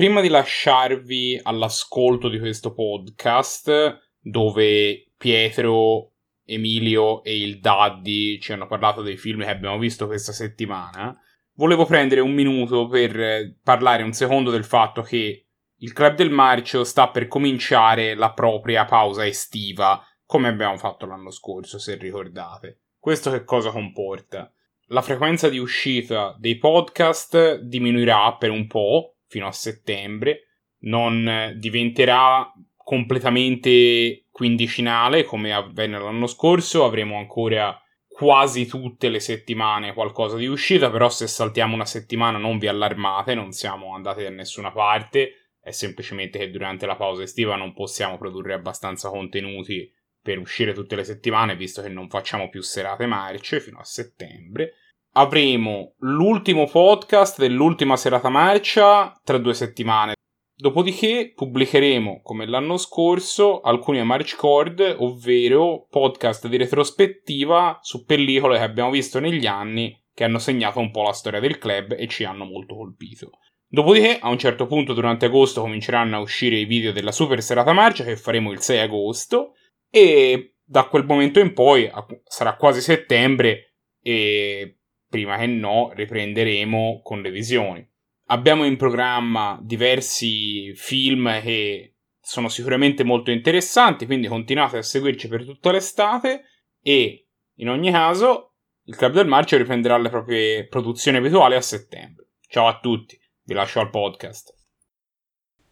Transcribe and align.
Prima 0.00 0.22
di 0.22 0.28
lasciarvi 0.28 1.40
all'ascolto 1.42 2.30
di 2.30 2.38
questo 2.38 2.72
podcast, 2.72 4.00
dove 4.18 5.10
Pietro, 5.18 6.12
Emilio 6.42 7.22
e 7.22 7.38
il 7.38 7.60
Daddy 7.60 8.38
ci 8.38 8.54
hanno 8.54 8.66
parlato 8.66 9.02
dei 9.02 9.18
film 9.18 9.42
che 9.42 9.50
abbiamo 9.50 9.76
visto 9.76 10.06
questa 10.06 10.32
settimana, 10.32 11.14
volevo 11.56 11.84
prendere 11.84 12.22
un 12.22 12.32
minuto 12.32 12.88
per 12.88 13.56
parlare 13.62 14.02
un 14.02 14.14
secondo 14.14 14.50
del 14.50 14.64
fatto 14.64 15.02
che 15.02 15.44
il 15.76 15.92
Club 15.92 16.14
del 16.14 16.30
Marcio 16.30 16.82
sta 16.82 17.10
per 17.10 17.28
cominciare 17.28 18.14
la 18.14 18.32
propria 18.32 18.86
pausa 18.86 19.26
estiva, 19.26 20.02
come 20.24 20.48
abbiamo 20.48 20.78
fatto 20.78 21.04
l'anno 21.04 21.30
scorso, 21.30 21.78
se 21.78 21.96
ricordate. 21.96 22.84
Questo 22.98 23.30
che 23.30 23.44
cosa 23.44 23.70
comporta? 23.70 24.50
La 24.86 25.02
frequenza 25.02 25.50
di 25.50 25.58
uscita 25.58 26.34
dei 26.38 26.56
podcast 26.56 27.56
diminuirà 27.56 28.34
per 28.38 28.48
un 28.48 28.66
po', 28.66 29.16
fino 29.30 29.46
a 29.46 29.52
settembre, 29.52 30.46
non 30.80 31.54
diventerà 31.56 32.52
completamente 32.76 34.26
quindicinale 34.32 35.22
come 35.22 35.52
avvenne 35.52 35.98
l'anno 35.98 36.26
scorso, 36.26 36.84
avremo 36.84 37.16
ancora 37.16 37.80
quasi 38.08 38.66
tutte 38.66 39.08
le 39.08 39.20
settimane 39.20 39.94
qualcosa 39.94 40.36
di 40.36 40.46
uscita, 40.46 40.90
però 40.90 41.08
se 41.08 41.28
saltiamo 41.28 41.74
una 41.74 41.86
settimana 41.86 42.38
non 42.38 42.58
vi 42.58 42.66
allarmate, 42.66 43.34
non 43.34 43.52
siamo 43.52 43.94
andati 43.94 44.24
da 44.24 44.30
nessuna 44.30 44.72
parte, 44.72 45.52
è 45.60 45.70
semplicemente 45.70 46.38
che 46.38 46.50
durante 46.50 46.84
la 46.84 46.96
pausa 46.96 47.22
estiva 47.22 47.54
non 47.54 47.72
possiamo 47.72 48.18
produrre 48.18 48.54
abbastanza 48.54 49.08
contenuti 49.08 49.90
per 50.20 50.38
uscire 50.38 50.72
tutte 50.72 50.96
le 50.96 51.04
settimane, 51.04 51.54
visto 51.54 51.80
che 51.80 51.88
non 51.88 52.08
facciamo 52.08 52.48
più 52.48 52.60
serate 52.60 53.06
marce 53.06 53.60
fino 53.60 53.78
a 53.78 53.84
settembre. 53.84 54.74
Avremo 55.12 55.94
l'ultimo 55.98 56.66
podcast 56.66 57.40
dell'ultima 57.40 57.96
serata 57.96 58.28
marcia 58.28 59.18
tra 59.24 59.38
due 59.38 59.54
settimane. 59.54 60.12
Dopodiché 60.54 61.32
pubblicheremo, 61.34 62.20
come 62.22 62.46
l'anno 62.46 62.76
scorso, 62.76 63.60
alcuni 63.60 64.00
March 64.04 64.36
Cord, 64.36 64.96
ovvero 64.98 65.86
podcast 65.90 66.46
di 66.46 66.56
retrospettiva 66.58 67.80
su 67.82 68.04
pellicole 68.04 68.58
che 68.58 68.62
abbiamo 68.62 68.90
visto 68.90 69.18
negli 69.18 69.46
anni 69.46 69.98
che 70.14 70.22
hanno 70.22 70.38
segnato 70.38 70.78
un 70.78 70.92
po' 70.92 71.02
la 71.02 71.12
storia 71.12 71.40
del 71.40 71.58
club 71.58 71.96
e 71.98 72.06
ci 72.06 72.22
hanno 72.22 72.44
molto 72.44 72.76
colpito. 72.76 73.30
Dopodiché, 73.66 74.18
a 74.20 74.28
un 74.28 74.38
certo 74.38 74.66
punto 74.66 74.92
durante 74.92 75.26
agosto 75.26 75.60
cominceranno 75.60 76.16
a 76.16 76.20
uscire 76.20 76.56
i 76.56 76.66
video 76.66 76.92
della 76.92 77.12
super 77.12 77.42
serata 77.42 77.72
marcia 77.72 78.04
che 78.04 78.16
faremo 78.16 78.52
il 78.52 78.60
6 78.60 78.78
agosto 78.78 79.54
e 79.90 80.54
da 80.62 80.84
quel 80.84 81.04
momento 81.04 81.40
in 81.40 81.52
poi 81.52 81.90
sarà 82.26 82.54
quasi 82.54 82.80
settembre 82.80 83.74
e 84.02 84.79
prima 85.10 85.36
che 85.36 85.46
no 85.46 85.90
riprenderemo 85.92 87.00
con 87.02 87.20
le 87.20 87.30
visioni. 87.30 87.86
Abbiamo 88.26 88.64
in 88.64 88.76
programma 88.76 89.58
diversi 89.60 90.72
film 90.74 91.40
che 91.42 91.96
sono 92.20 92.48
sicuramente 92.48 93.02
molto 93.02 93.32
interessanti, 93.32 94.06
quindi 94.06 94.28
continuate 94.28 94.78
a 94.78 94.82
seguirci 94.82 95.26
per 95.26 95.44
tutta 95.44 95.72
l'estate 95.72 96.44
e 96.80 97.26
in 97.54 97.68
ogni 97.68 97.90
caso 97.90 98.54
il 98.84 98.94
Club 98.94 99.14
del 99.14 99.26
Marcio 99.26 99.56
riprenderà 99.56 99.98
le 99.98 100.10
proprie 100.10 100.66
produzioni 100.68 101.16
abituali 101.16 101.56
a 101.56 101.60
settembre. 101.60 102.28
Ciao 102.46 102.68
a 102.68 102.78
tutti, 102.78 103.18
vi 103.42 103.54
lascio 103.54 103.80
al 103.80 103.90
podcast. 103.90 104.54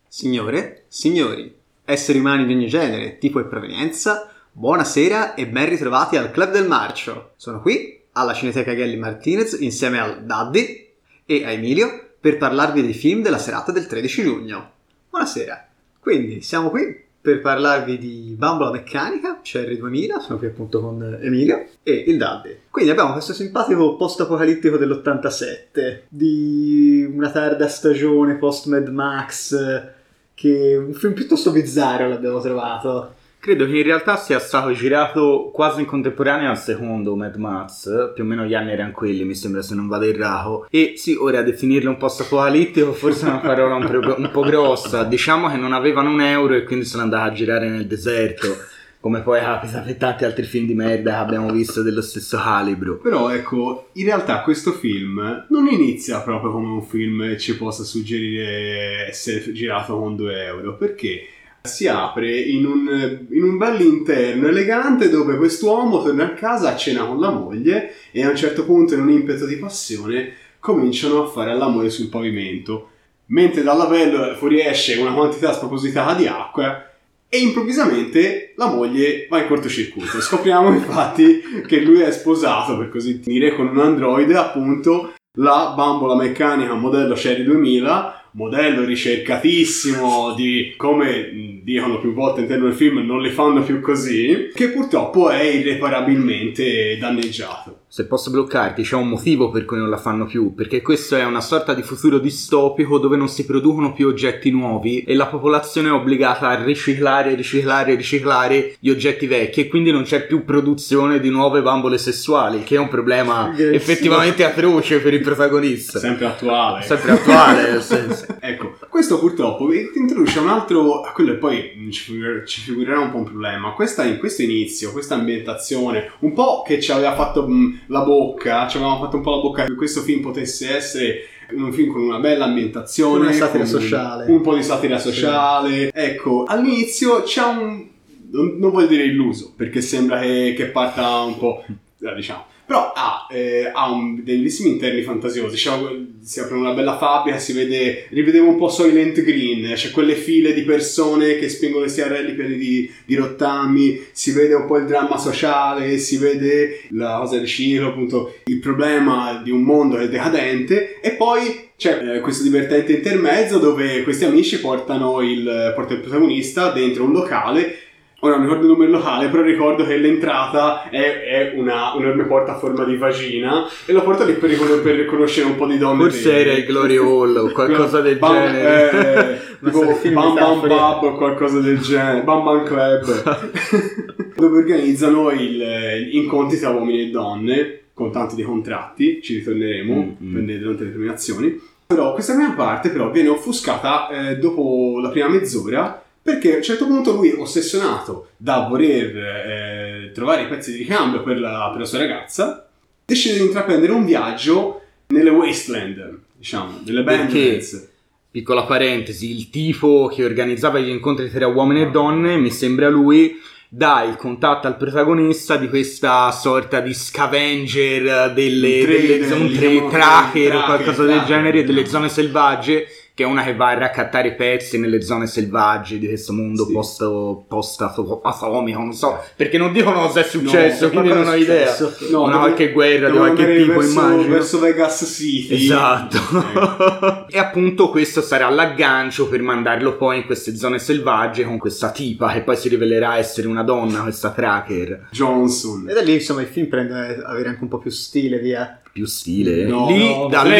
Signore, 0.08 0.86
signori, 0.88 1.56
esseri 1.84 2.18
umani 2.18 2.44
di 2.44 2.54
ogni 2.54 2.66
genere, 2.66 3.18
tipo 3.18 3.38
e 3.38 3.44
provenienza, 3.44 4.32
buonasera 4.50 5.34
e 5.34 5.46
ben 5.46 5.68
ritrovati 5.68 6.16
al 6.16 6.32
Club 6.32 6.50
del 6.50 6.66
Marcio. 6.66 7.34
Sono 7.36 7.60
qui, 7.60 7.97
alla 8.18 8.34
Cineteca 8.34 8.74
Gelli 8.74 8.96
Martinez, 8.96 9.56
insieme 9.60 10.00
al 10.00 10.24
Daddy 10.24 10.88
e 11.24 11.44
a 11.44 11.50
Emilio, 11.50 12.06
per 12.20 12.36
parlarvi 12.36 12.82
dei 12.82 12.92
film 12.92 13.22
della 13.22 13.38
serata 13.38 13.70
del 13.70 13.86
13 13.86 14.22
giugno. 14.22 14.70
Buonasera. 15.08 15.68
Quindi, 16.00 16.42
siamo 16.42 16.68
qui 16.70 17.06
per 17.20 17.40
parlarvi 17.40 17.96
di 17.96 18.34
Bambola 18.36 18.72
Meccanica, 18.72 19.40
CR 19.42 19.76
2000, 19.76 20.18
sono 20.18 20.38
qui 20.38 20.48
appunto 20.48 20.80
con 20.80 21.18
Emilio 21.20 21.64
e 21.84 22.04
il 22.08 22.16
Daddy. 22.16 22.58
Quindi 22.70 22.90
abbiamo 22.90 23.12
questo 23.12 23.32
simpatico 23.32 23.94
post-apocalittico 23.96 24.76
dell'87, 24.76 26.00
di 26.08 27.08
una 27.08 27.30
tarda 27.30 27.68
stagione 27.68 28.34
post-Mad 28.34 28.88
Max 28.88 29.86
che 30.34 30.76
un 30.76 30.92
film 30.94 31.12
piuttosto 31.12 31.52
bizzarro 31.52 32.08
l'abbiamo 32.08 32.40
trovato. 32.40 33.14
Credo 33.48 33.64
che 33.64 33.78
in 33.78 33.82
realtà 33.82 34.18
sia 34.18 34.38
stato 34.40 34.72
girato 34.72 35.50
quasi 35.54 35.80
in 35.80 35.86
contemporanea 35.86 36.50
al 36.50 36.58
secondo 36.58 37.16
Mad 37.16 37.36
Max, 37.36 38.12
più 38.12 38.22
o 38.22 38.26
meno 38.26 38.44
gli 38.44 38.52
anni 38.52 38.72
erano 38.72 38.92
quelli, 38.92 39.24
mi 39.24 39.34
sembra 39.34 39.62
se 39.62 39.74
non 39.74 39.88
vado 39.88 40.04
errato. 40.04 40.66
E 40.68 40.92
sì, 40.96 41.14
ora 41.14 41.40
definirlo 41.40 41.88
un 41.88 41.96
post-apocalittico 41.96 42.92
forse 42.92 43.24
è 43.24 43.30
una 43.30 43.38
parola 43.38 43.76
un, 43.76 44.00
po', 44.02 44.16
un 44.18 44.30
po' 44.30 44.42
grossa. 44.42 45.02
Diciamo 45.04 45.48
che 45.48 45.56
non 45.56 45.72
avevano 45.72 46.10
un 46.10 46.20
euro 46.20 46.56
e 46.56 46.64
quindi 46.64 46.84
sono 46.84 47.04
andati 47.04 47.26
a 47.26 47.32
girare 47.32 47.70
nel 47.70 47.86
deserto 47.86 48.54
come 49.00 49.22
poi 49.22 49.40
capita 49.40 49.80
per 49.80 49.96
tanti 49.96 50.24
altri 50.26 50.44
film 50.44 50.66
di 50.66 50.74
merda 50.74 51.12
che 51.12 51.16
abbiamo 51.16 51.50
visto 51.50 51.80
dello 51.80 52.02
stesso 52.02 52.36
calibro. 52.36 52.98
Però 52.98 53.30
ecco, 53.30 53.88
in 53.92 54.04
realtà 54.04 54.42
questo 54.42 54.72
film 54.72 55.46
non 55.48 55.68
inizia 55.68 56.20
proprio 56.20 56.50
come 56.50 56.68
un 56.68 56.82
film 56.82 57.26
che 57.26 57.38
ci 57.38 57.56
possa 57.56 57.82
suggerire 57.82 59.06
essere 59.08 59.52
girato 59.52 59.98
con 59.98 60.16
2 60.16 60.44
euro, 60.44 60.76
perché 60.76 61.28
si 61.62 61.86
apre 61.86 62.38
in 62.40 62.64
un, 62.64 63.26
in 63.30 63.42
un 63.42 63.56
bell'interno 63.56 64.48
elegante 64.48 65.10
dove 65.10 65.36
quest'uomo 65.36 66.02
torna 66.02 66.26
a 66.26 66.34
casa 66.34 66.72
a 66.72 66.76
cena 66.76 67.04
con 67.04 67.18
la 67.20 67.30
moglie 67.30 67.94
e 68.10 68.24
a 68.24 68.30
un 68.30 68.36
certo 68.36 68.64
punto 68.64 68.94
in 68.94 69.00
un 69.00 69.10
impeto 69.10 69.44
di 69.44 69.56
passione 69.56 70.32
cominciano 70.58 71.24
a 71.24 71.28
fare 71.28 71.56
l'amore 71.56 71.90
sul 71.90 72.08
pavimento 72.08 72.90
mentre 73.26 73.62
dal 73.62 73.76
lavello 73.76 74.34
fuoriesce 74.36 74.96
una 74.96 75.12
quantità 75.12 75.52
spropositata 75.52 76.14
di 76.14 76.26
acqua 76.26 76.88
e 77.28 77.38
improvvisamente 77.38 78.54
la 78.56 78.68
moglie 78.68 79.26
va 79.28 79.40
in 79.40 79.48
cortocircuito. 79.48 80.20
Scopriamo 80.20 80.72
infatti 80.72 81.42
che 81.66 81.80
lui 81.80 82.00
è 82.00 82.10
sposato, 82.10 82.78
per 82.78 82.88
così 82.88 83.20
dire, 83.20 83.54
con 83.54 83.66
un 83.66 83.80
androide, 83.80 84.34
appunto 84.34 85.12
la 85.38 85.74
bambola 85.76 86.16
meccanica 86.16 86.72
modello 86.72 87.14
Sherry 87.14 87.44
2000, 87.44 88.27
modello 88.38 88.84
ricercatissimo 88.84 90.32
di 90.34 90.74
come 90.76 91.60
dicono 91.64 91.98
più 91.98 92.14
volte 92.14 92.38
all'interno 92.38 92.66
del 92.66 92.74
film 92.74 93.04
non 93.04 93.20
le 93.20 93.30
fanno 93.30 93.62
più 93.62 93.80
così, 93.80 94.50
che 94.54 94.68
purtroppo 94.68 95.28
è 95.28 95.42
irreparabilmente 95.42 96.96
danneggiato 96.98 97.80
se 97.88 98.06
posso 98.06 98.30
bloccarti, 98.30 98.82
c'è 98.82 98.96
un 98.96 99.08
motivo 99.08 99.50
per 99.50 99.64
cui 99.64 99.78
non 99.78 99.88
la 99.88 99.96
fanno 99.96 100.26
più, 100.26 100.54
perché 100.54 100.82
questo 100.82 101.16
è 101.16 101.24
una 101.24 101.40
sorta 101.40 101.72
di 101.72 101.82
futuro 101.82 102.18
distopico 102.18 102.98
dove 102.98 103.16
non 103.16 103.28
si 103.28 103.46
producono 103.46 103.92
più 103.92 104.08
oggetti 104.08 104.50
nuovi 104.50 105.02
e 105.02 105.14
la 105.14 105.26
popolazione 105.26 105.88
è 105.88 105.92
obbligata 105.92 106.48
a 106.48 106.62
riciclare, 106.62 107.34
riciclare, 107.34 107.94
riciclare 107.94 108.76
gli 108.78 108.90
oggetti 108.90 109.26
vecchi 109.26 109.60
e 109.60 109.68
quindi 109.68 109.90
non 109.90 110.02
c'è 110.02 110.26
più 110.26 110.44
produzione 110.44 111.18
di 111.18 111.30
nuove 111.30 111.62
bambole 111.62 111.96
sessuali, 111.98 112.62
che 112.62 112.76
è 112.76 112.78
un 112.78 112.88
problema 112.88 113.56
effettivamente 113.56 114.44
atroce 114.44 115.00
per 115.00 115.14
il 115.14 115.20
protagonista. 115.20 115.98
Sempre 115.98 116.26
attuale. 116.26 116.84
Sempre 116.84 117.12
attuale, 117.12 117.70
nel 117.70 117.82
senso. 117.82 118.26
ecco, 118.38 118.77
questo 118.98 119.20
purtroppo 119.20 119.72
introduce 119.72 120.40
un 120.40 120.48
altro, 120.48 121.02
quello 121.14 121.34
e 121.34 121.36
poi 121.36 121.88
ci, 121.92 122.60
figurerà 122.62 122.98
un 122.98 123.12
po' 123.12 123.18
un 123.18 123.24
problema. 123.24 123.70
Questa, 123.70 124.04
in 124.04 124.18
questo 124.18 124.42
inizio, 124.42 124.90
questa 124.90 125.14
ambientazione, 125.14 126.10
un 126.20 126.32
po' 126.32 126.62
che 126.66 126.80
ci 126.80 126.90
aveva 126.90 127.14
fatto 127.14 127.46
mh, 127.46 127.82
la 127.86 128.02
bocca, 128.02 128.66
ci 128.66 128.76
avevamo 128.76 128.98
fatto 128.98 129.14
un 129.14 129.22
po' 129.22 129.30
la 129.30 129.40
bocca 129.40 129.64
che 129.66 129.76
questo 129.76 130.00
film 130.00 130.20
potesse 130.20 130.74
essere 130.74 131.28
un 131.52 131.72
film 131.72 131.92
con 131.92 132.02
una 132.02 132.18
bella 132.18 132.46
ambientazione, 132.46 133.20
una 133.20 133.32
satira 133.32 133.64
sociale, 133.64 134.24
un, 134.24 134.32
un 134.32 134.40
po' 134.40 134.56
di 134.56 134.64
satira 134.64 134.98
sociale. 134.98 135.76
Sì. 135.76 135.90
Ecco, 135.94 136.42
all'inizio 136.42 137.22
c'è 137.22 137.42
un 137.44 137.86
non, 138.32 138.56
non 138.58 138.72
voglio 138.72 138.88
dire 138.88 139.04
illuso, 139.04 139.52
perché 139.54 139.80
sembra 139.80 140.18
che, 140.18 140.54
che 140.56 140.66
parta 140.66 141.20
un 141.20 141.38
po', 141.38 141.62
eh, 141.68 142.14
diciamo, 142.16 142.46
però 142.68 142.92
ha, 142.94 143.26
eh, 143.30 143.70
ha 143.72 143.90
un, 143.90 144.22
dei 144.22 144.36
bellissimi 144.36 144.68
interni 144.68 145.00
fantasiosi. 145.00 145.54
Diciamo, 145.54 145.88
si 146.20 146.38
apre 146.38 146.54
una 146.54 146.74
bella 146.74 146.98
fabbrica, 146.98 147.38
si 147.38 147.54
vede, 147.54 148.08
rivedevo 148.10 148.46
un 148.46 148.58
po' 148.58 148.68
Soylent 148.68 149.22
Green, 149.22 149.72
c'è 149.72 149.90
quelle 149.90 150.14
file 150.14 150.52
di 150.52 150.64
persone 150.64 151.38
che 151.38 151.48
spingono 151.48 151.86
i 151.86 151.88
siarelli 151.88 152.34
pieni 152.34 152.56
di, 152.56 152.92
di 153.06 153.14
rottami, 153.14 154.04
si 154.12 154.32
vede 154.32 154.52
un 154.52 154.66
po' 154.66 154.76
il 154.76 154.84
dramma 154.84 155.16
sociale, 155.16 155.96
si 155.96 156.18
vede 156.18 156.82
la 156.90 157.16
cosa 157.20 157.38
del 157.38 157.46
ciclo, 157.46 157.88
appunto 157.88 158.34
il 158.44 158.58
problema 158.58 159.40
di 159.42 159.50
un 159.50 159.62
mondo 159.62 159.96
è 159.96 160.06
decadente 160.06 161.00
e 161.00 161.12
poi 161.12 161.70
c'è 161.74 162.16
eh, 162.16 162.20
questo 162.20 162.42
divertente 162.42 162.92
intermezzo 162.92 163.56
dove 163.56 164.02
questi 164.02 164.26
amici 164.26 164.60
portano 164.60 165.22
il, 165.22 165.72
portano 165.74 166.00
il 166.00 166.02
protagonista 166.02 166.70
dentro 166.70 167.04
un 167.04 167.12
locale 167.12 167.87
Ora 168.20 168.36
non 168.36 168.46
ricordo 168.46 168.64
il 168.64 168.72
nome 168.72 168.88
locale, 168.88 169.28
però 169.28 169.42
ricordo 169.42 169.86
che 169.86 169.96
l'entrata 169.96 170.88
è, 170.90 171.22
è 171.22 171.52
una 171.54 171.94
enorme 171.96 172.24
porta 172.24 172.56
a 172.56 172.58
forma 172.58 172.84
di 172.84 172.96
vagina 172.96 173.64
e 173.86 173.92
la 173.92 174.00
porta 174.00 174.24
lì 174.24 174.32
per, 174.32 174.50
per 174.82 174.96
riconoscere 174.96 175.46
un 175.46 175.54
po' 175.54 175.66
di 175.66 175.78
donne. 175.78 176.02
Forse 176.02 176.36
era 176.36 176.52
il 176.52 176.64
Glory 176.64 176.96
Hall 176.96 177.36
o 177.36 177.52
qualcosa 177.54 178.00
del 178.00 178.18
bam, 178.18 178.32
genere. 178.32 179.40
Eh, 179.60 179.60
tipo 179.70 180.20
Bam 180.20 180.34
Bam 180.34 180.66
Bab 180.66 181.02
o 181.04 181.14
qualcosa 181.14 181.60
del 181.60 181.78
genere. 181.78 182.22
Bam 182.22 182.42
Bam 182.42 182.64
Club. 182.64 184.34
dove 184.34 184.58
organizzano 184.58 185.30
il, 185.30 186.08
gli 186.10 186.16
incontri 186.16 186.58
tra 186.58 186.70
uomini 186.70 187.02
e 187.02 187.10
donne 187.10 187.80
con 187.92 188.12
tanti 188.12 188.36
dei 188.36 188.44
contratti, 188.44 189.20
ci 189.22 189.34
ritorneremo, 189.34 189.94
mm-hmm. 189.94 190.32
prendete 190.32 190.64
tante 190.64 190.84
determinazioni 190.84 191.60
Però 191.86 192.12
questa 192.12 192.34
prima 192.34 192.52
parte 192.52 192.90
però 192.90 193.10
viene 193.10 193.28
offuscata 193.28 194.08
eh, 194.08 194.36
dopo 194.38 195.00
la 195.00 195.08
prima 195.08 195.28
mezz'ora 195.28 196.02
perché 196.28 196.52
a 196.52 196.56
un 196.56 196.62
certo 196.62 196.86
punto 196.86 197.12
lui, 197.12 197.32
ossessionato 197.32 198.28
da 198.36 198.66
voler 198.68 199.16
eh, 199.16 200.12
trovare 200.12 200.42
i 200.42 200.46
pezzi 200.46 200.72
di 200.72 200.78
ricambio 200.78 201.22
per 201.22 201.40
la, 201.40 201.68
per 201.70 201.80
la 201.80 201.86
sua 201.86 201.98
ragazza, 201.98 202.68
decide 203.06 203.38
di 203.38 203.44
intraprendere 203.46 203.92
un 203.92 204.04
viaggio 204.04 204.82
nelle 205.06 205.30
wasteland, 205.30 206.18
diciamo, 206.36 206.80
nelle? 206.84 207.02
Badlands. 207.02 207.88
Piccola 208.30 208.64
parentesi, 208.64 209.30
il 209.34 209.48
tipo 209.48 210.10
che 210.14 210.22
organizzava 210.22 210.78
gli 210.78 210.90
incontri 210.90 211.30
tra 211.30 211.46
uomini 211.46 211.80
e 211.80 211.90
donne, 211.90 212.36
mi 212.36 212.50
sembra 212.50 212.90
lui, 212.90 213.40
dà 213.70 214.02
il 214.02 214.16
contatto 214.16 214.66
al 214.66 214.76
protagonista 214.76 215.56
di 215.56 215.70
questa 215.70 216.30
sorta 216.30 216.80
di 216.80 216.92
scavenger 216.92 218.34
delle, 218.34 218.82
trader, 218.82 219.00
delle 219.00 219.26
zone 219.26 219.50
tracker 219.50 219.82
o 219.82 219.88
tracker, 219.88 220.64
qualcosa 220.64 221.04
del 221.04 221.24
genere, 221.24 221.64
delle 221.64 221.86
zone 221.86 222.10
selvagge, 222.10 222.86
che 223.18 223.24
è 223.24 223.26
una 223.26 223.42
che 223.42 223.56
va 223.56 223.70
a 223.70 223.74
raccattare 223.74 224.34
pezzi 224.34 224.78
nelle 224.78 225.02
zone 225.02 225.26
selvagge 225.26 225.98
di 225.98 226.06
questo 226.06 226.32
mondo 226.32 226.64
Sì. 226.66 226.72
post, 226.72 227.04
post-atomico, 227.48 228.78
non 228.78 228.92
so, 228.92 229.20
perché 229.34 229.58
non 229.58 229.72
dicono 229.72 230.02
cosa 230.02 230.20
è 230.20 230.22
successo, 230.22 230.84
No, 230.84 230.90
quindi 230.92 231.08
non 231.08 231.26
ho 231.26 231.34
idea. 231.34 231.74
No, 232.12 232.22
una 232.22 232.38
qualche 232.38 232.70
guerra 232.70 233.10
di 233.10 233.16
qualche 233.16 233.56
tipo, 233.56 233.72
verso, 233.72 233.90
immagino. 233.90 234.32
verso 234.32 234.58
Vegas 234.60 235.04
City. 235.04 235.54
Esatto. 235.64 237.26
e 237.28 237.38
appunto 237.40 237.90
questo 237.90 238.20
sarà 238.22 238.48
l'aggancio 238.50 239.26
per 239.26 239.42
mandarlo 239.42 239.96
poi 239.96 240.18
in 240.18 240.24
queste 240.24 240.54
zone 240.54 240.78
selvagge 240.78 241.42
con 241.42 241.58
questa 241.58 241.90
tipa 241.90 242.30
che 242.32 242.42
poi 242.42 242.56
si 242.56 242.68
rivelerà 242.68 243.16
essere 243.16 243.48
una 243.48 243.64
donna, 243.64 244.02
questa 244.02 244.30
tracker. 244.30 245.08
Johnson. 245.10 245.88
E 245.88 245.92
da 245.92 246.02
lì, 246.02 246.14
insomma, 246.14 246.42
il 246.42 246.46
film 246.46 246.68
prende 246.68 247.20
avere 247.26 247.48
anche 247.48 247.62
un 247.64 247.68
po' 247.68 247.78
più 247.78 247.90
stile, 247.90 248.38
via. 248.38 248.80
Più 248.98 249.06
stile. 249.06 249.62
No, 249.62 249.86
lì, 249.88 250.08
no, 250.08 250.26
da 250.26 250.42
lì, 250.42 250.58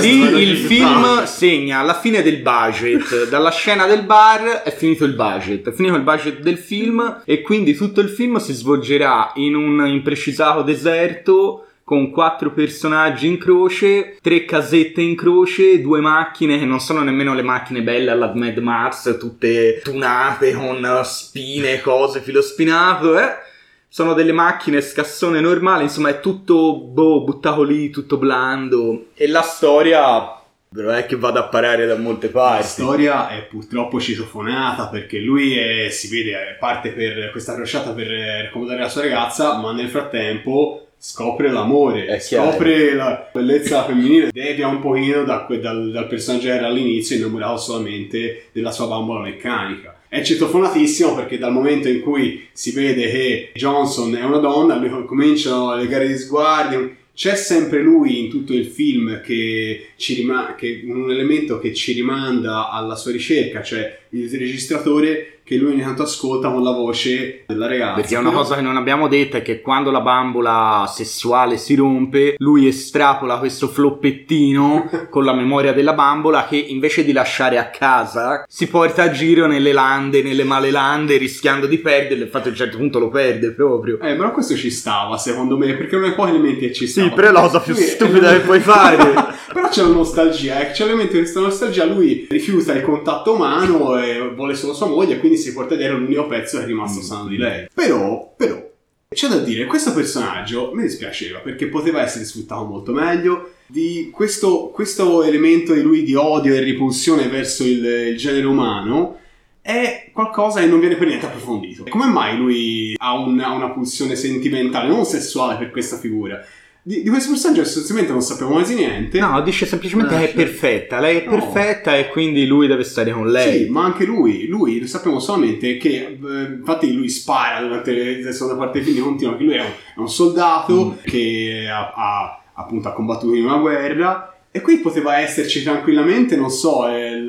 lì 0.00 0.42
il 0.42 0.56
film 0.56 1.24
segna 1.24 1.82
la 1.82 1.98
fine 1.98 2.22
del 2.22 2.36
budget. 2.36 3.28
Dalla 3.28 3.50
scena 3.50 3.86
del 3.86 4.04
bar 4.04 4.62
è 4.62 4.72
finito 4.72 5.04
il 5.04 5.14
budget. 5.14 5.68
È 5.68 5.72
finito 5.72 5.96
il 5.96 6.02
budget 6.02 6.38
del 6.42 6.58
film 6.58 7.22
e 7.24 7.42
quindi 7.42 7.74
tutto 7.74 8.00
il 8.00 8.08
film 8.08 8.36
si 8.36 8.52
svolgerà 8.52 9.32
in 9.34 9.56
un 9.56 9.84
imprecisato 9.84 10.62
deserto 10.62 11.64
con 11.82 12.12
quattro 12.12 12.52
personaggi 12.52 13.26
in 13.26 13.36
croce, 13.36 14.18
tre 14.22 14.44
casette 14.44 15.00
in 15.00 15.16
croce, 15.16 15.80
due 15.80 15.98
macchine 15.98 16.56
che 16.56 16.64
non 16.64 16.78
sono 16.78 17.02
nemmeno 17.02 17.34
le 17.34 17.42
macchine 17.42 17.82
belle 17.82 18.12
alla 18.12 18.30
Mad 18.32 18.58
Max, 18.58 19.18
tutte 19.18 19.80
tunate 19.82 20.52
con 20.52 21.00
spine, 21.02 21.80
cose, 21.80 22.20
filo 22.20 22.42
spinato, 22.42 23.18
eh. 23.18 23.48
Sono 23.92 24.12
delle 24.14 24.30
macchine 24.30 24.80
scassone 24.80 25.40
normali, 25.40 25.82
insomma 25.82 26.10
è 26.10 26.20
tutto 26.20 26.76
boh, 26.78 27.24
buttato 27.24 27.64
lì, 27.64 27.90
tutto 27.90 28.18
blando. 28.18 29.06
E 29.14 29.26
la 29.26 29.42
storia 29.42 30.36
non 30.72 30.94
è 30.94 31.06
che 31.06 31.16
vada 31.16 31.40
a 31.40 31.48
parare 31.48 31.86
da 31.86 31.96
molte 31.96 32.26
La 32.26 32.32
parti. 32.32 32.66
storia 32.68 33.28
è 33.28 33.42
purtroppo 33.46 33.98
citofonata 33.98 34.86
perché 34.86 35.18
lui 35.18 35.56
è- 35.58 35.88
si 35.90 36.06
vede, 36.08 36.30
eh, 36.30 36.56
parte 36.60 36.90
per 36.92 37.32
questa 37.32 37.56
crociata 37.56 37.90
per 37.90 38.12
eh, 38.12 38.42
raccomandare 38.42 38.80
la 38.80 38.88
sua 38.88 39.02
ragazza, 39.02 39.58
ma 39.58 39.72
nel 39.72 39.88
frattempo 39.88 40.86
scopre 40.96 41.50
l'amore, 41.50 42.20
scopre 42.20 42.94
la 42.94 43.28
bellezza 43.32 43.84
femminile, 43.86 44.30
devia 44.30 44.68
un 44.68 44.78
pochino 44.80 45.24
da 45.24 45.48
dal, 45.60 45.90
dal 45.90 46.06
personaggio 46.06 46.46
che 46.46 46.54
era 46.54 46.66
all'inizio 46.68 47.16
innamorato 47.16 47.56
solamente 47.56 48.50
della 48.52 48.70
sua 48.70 48.86
bambola 48.86 49.20
meccanica. 49.22 49.89
È 50.12 50.22
citofonatissimo 50.24 51.14
perché 51.14 51.38
dal 51.38 51.52
momento 51.52 51.88
in 51.88 52.00
cui 52.00 52.48
si 52.52 52.72
vede 52.72 53.08
che 53.08 53.50
Johnson 53.54 54.16
è 54.16 54.24
una 54.24 54.38
donna, 54.38 54.76
lui 54.76 55.06
cominciano 55.06 55.76
le 55.76 55.86
gare 55.86 56.08
di 56.08 56.18
sguardi, 56.18 56.96
c'è 57.14 57.36
sempre 57.36 57.80
lui 57.80 58.18
in 58.18 58.28
tutto 58.28 58.52
il 58.52 58.66
film 58.66 59.20
che 59.20 59.90
ci 59.94 60.14
rimane, 60.14 60.56
che 60.56 60.82
un 60.84 61.12
elemento 61.12 61.60
che 61.60 61.72
ci 61.72 61.92
rimanda 61.92 62.70
alla 62.70 62.96
sua 62.96 63.12
ricerca, 63.12 63.62
cioè 63.62 64.00
il 64.08 64.28
registratore 64.36 65.39
che 65.50 65.56
lui 65.56 65.72
ogni 65.72 65.82
tanto 65.82 66.04
ascolta 66.04 66.48
con 66.48 66.62
la 66.62 66.70
voce 66.70 67.42
della 67.44 67.66
ragazza. 67.66 67.94
Perché 67.94 68.14
una 68.14 68.30
cosa 68.30 68.54
che 68.54 68.60
non 68.60 68.76
abbiamo 68.76 69.08
detto 69.08 69.36
è 69.36 69.42
che 69.42 69.60
quando 69.60 69.90
la 69.90 70.00
bambola 70.00 70.84
sessuale 70.86 71.56
si 71.56 71.74
rompe, 71.74 72.36
lui 72.38 72.68
estrapola 72.68 73.38
questo 73.38 73.66
floppettino 73.66 74.88
con 75.10 75.24
la 75.24 75.32
memoria 75.32 75.72
della 75.72 75.92
bambola 75.92 76.46
che 76.46 76.54
invece 76.54 77.04
di 77.04 77.10
lasciare 77.10 77.58
a 77.58 77.68
casa 77.68 78.44
si 78.46 78.68
porta 78.68 79.02
a 79.02 79.10
giro 79.10 79.48
nelle 79.48 79.72
lande, 79.72 80.22
nelle 80.22 80.44
male 80.44 80.70
lande, 80.70 81.16
rischiando 81.16 81.66
di 81.66 81.78
perderlo. 81.78 82.22
Infatti 82.22 82.46
a 82.46 82.50
un 82.52 82.56
certo 82.56 82.76
punto 82.76 83.00
lo 83.00 83.08
perde 83.08 83.50
proprio. 83.50 83.98
Eh, 83.98 84.14
però 84.14 84.30
questo 84.30 84.54
ci 84.54 84.70
stava, 84.70 85.18
secondo 85.18 85.58
me, 85.58 85.74
perché 85.74 85.96
non 85.96 86.04
è 86.10 86.14
poi 86.14 86.30
elementi 86.30 86.68
che 86.68 86.72
ci 86.72 86.86
stava. 86.86 87.08
Sì, 87.08 87.12
però 87.12 87.28
è 87.28 87.32
la 87.32 87.40
cosa 87.40 87.58
più 87.58 87.74
stupida 87.74 88.30
che 88.34 88.40
puoi 88.42 88.60
fare. 88.60 89.14
però 89.52 89.68
c'è 89.68 89.82
la 89.82 89.88
nostalgia, 89.88 90.60
eh. 90.60 90.70
c'è 90.72 90.86
di 90.86 91.08
questa 91.08 91.40
nostalgia, 91.40 91.84
lui 91.84 92.26
rifiuta 92.30 92.72
il 92.72 92.82
contatto 92.82 93.34
umano 93.34 93.98
e 93.98 94.32
vuole 94.34 94.54
solo 94.54 94.74
sua 94.74 94.86
moglie, 94.86 95.18
quindi 95.18 95.36
si 95.38 95.52
porta 95.52 95.74
dietro 95.74 95.98
l'unico 95.98 96.26
pezzo 96.26 96.58
che 96.58 96.64
è 96.64 96.66
rimasto 96.66 97.02
sano 97.02 97.28
di 97.28 97.36
lei. 97.36 97.68
Però, 97.72 98.32
però, 98.36 98.68
c'è 99.08 99.28
da 99.28 99.38
dire, 99.38 99.66
questo 99.66 99.92
personaggio 99.92 100.70
mi 100.72 100.82
dispiaceva 100.82 101.40
perché 101.40 101.66
poteva 101.66 102.02
essere 102.02 102.24
sfruttato 102.24 102.64
molto 102.64 102.92
meglio. 102.92 103.54
Di 103.66 104.10
questo, 104.12 104.68
questo 104.68 105.22
elemento 105.22 105.72
di 105.74 105.82
lui 105.82 106.02
di 106.02 106.14
odio 106.14 106.54
e 106.54 106.60
ripulsione 106.60 107.28
verso 107.28 107.64
il, 107.64 107.84
il 107.84 108.16
genere 108.16 108.46
umano 108.46 109.18
è 109.62 110.10
qualcosa 110.12 110.60
che 110.60 110.66
non 110.66 110.80
viene 110.80 110.96
per 110.96 111.06
niente 111.06 111.26
approfondito. 111.26 111.84
Come 111.88 112.06
mai 112.06 112.36
lui 112.36 112.94
ha, 112.96 113.18
un- 113.18 113.40
ha 113.40 113.52
una 113.52 113.70
pulsione 113.70 114.16
sentimentale, 114.16 114.88
non 114.88 115.04
sessuale 115.04 115.56
per 115.56 115.70
questa 115.70 115.96
figura? 115.96 116.44
Di, 116.82 117.02
di 117.02 117.08
questo 117.10 117.30
personaggio 117.30 117.60
essenzialmente 117.60 118.10
non 118.12 118.22
sappiamo 118.22 118.52
quasi 118.52 118.74
niente. 118.74 119.18
No, 119.20 119.40
dice 119.42 119.66
semplicemente 119.66 120.16
che 120.16 120.30
è 120.30 120.34
perfetta. 120.34 120.98
Lei 120.98 121.18
è 121.18 121.24
No. 121.26 121.30
perfetta 121.32 121.96
e 121.96 122.08
quindi 122.08 122.46
lui 122.46 122.66
deve 122.66 122.84
stare 122.84 123.12
con 123.12 123.30
lei. 123.30 123.64
Sì, 123.66 123.70
ma 123.70 123.84
anche 123.84 124.04
lui, 124.04 124.46
lui 124.46 124.80
lo 124.80 124.86
sappiamo 124.86 125.20
solamente 125.20 125.76
che, 125.76 125.96
eh, 126.18 126.52
infatti 126.58 126.92
lui 126.94 127.08
spara 127.10 127.60
durante 127.60 128.22
la 128.22 128.32
seconda 128.32 128.56
parte 128.56 128.80
del 128.80 128.88
film, 128.92 129.04
continua 129.04 129.36
che 129.36 129.42
lui 129.44 129.54
è 129.54 129.60
un, 129.60 129.66
è 129.66 129.98
un 129.98 130.08
soldato 130.08 130.84
Mm. 130.86 131.04
che 131.04 131.68
ha, 131.70 131.92
ha- 131.94 132.42
appunto 132.54 132.88
ha 132.88 132.92
combattuto 132.92 133.34
in 133.34 133.44
una 133.44 133.56
guerra 133.58 134.34
e 134.52 134.60
qui 134.62 134.78
poteva 134.78 135.18
esserci 135.18 135.62
tranquillamente, 135.62 136.34
non 136.34 136.50
so, 136.50 136.88
eh, 136.88 137.20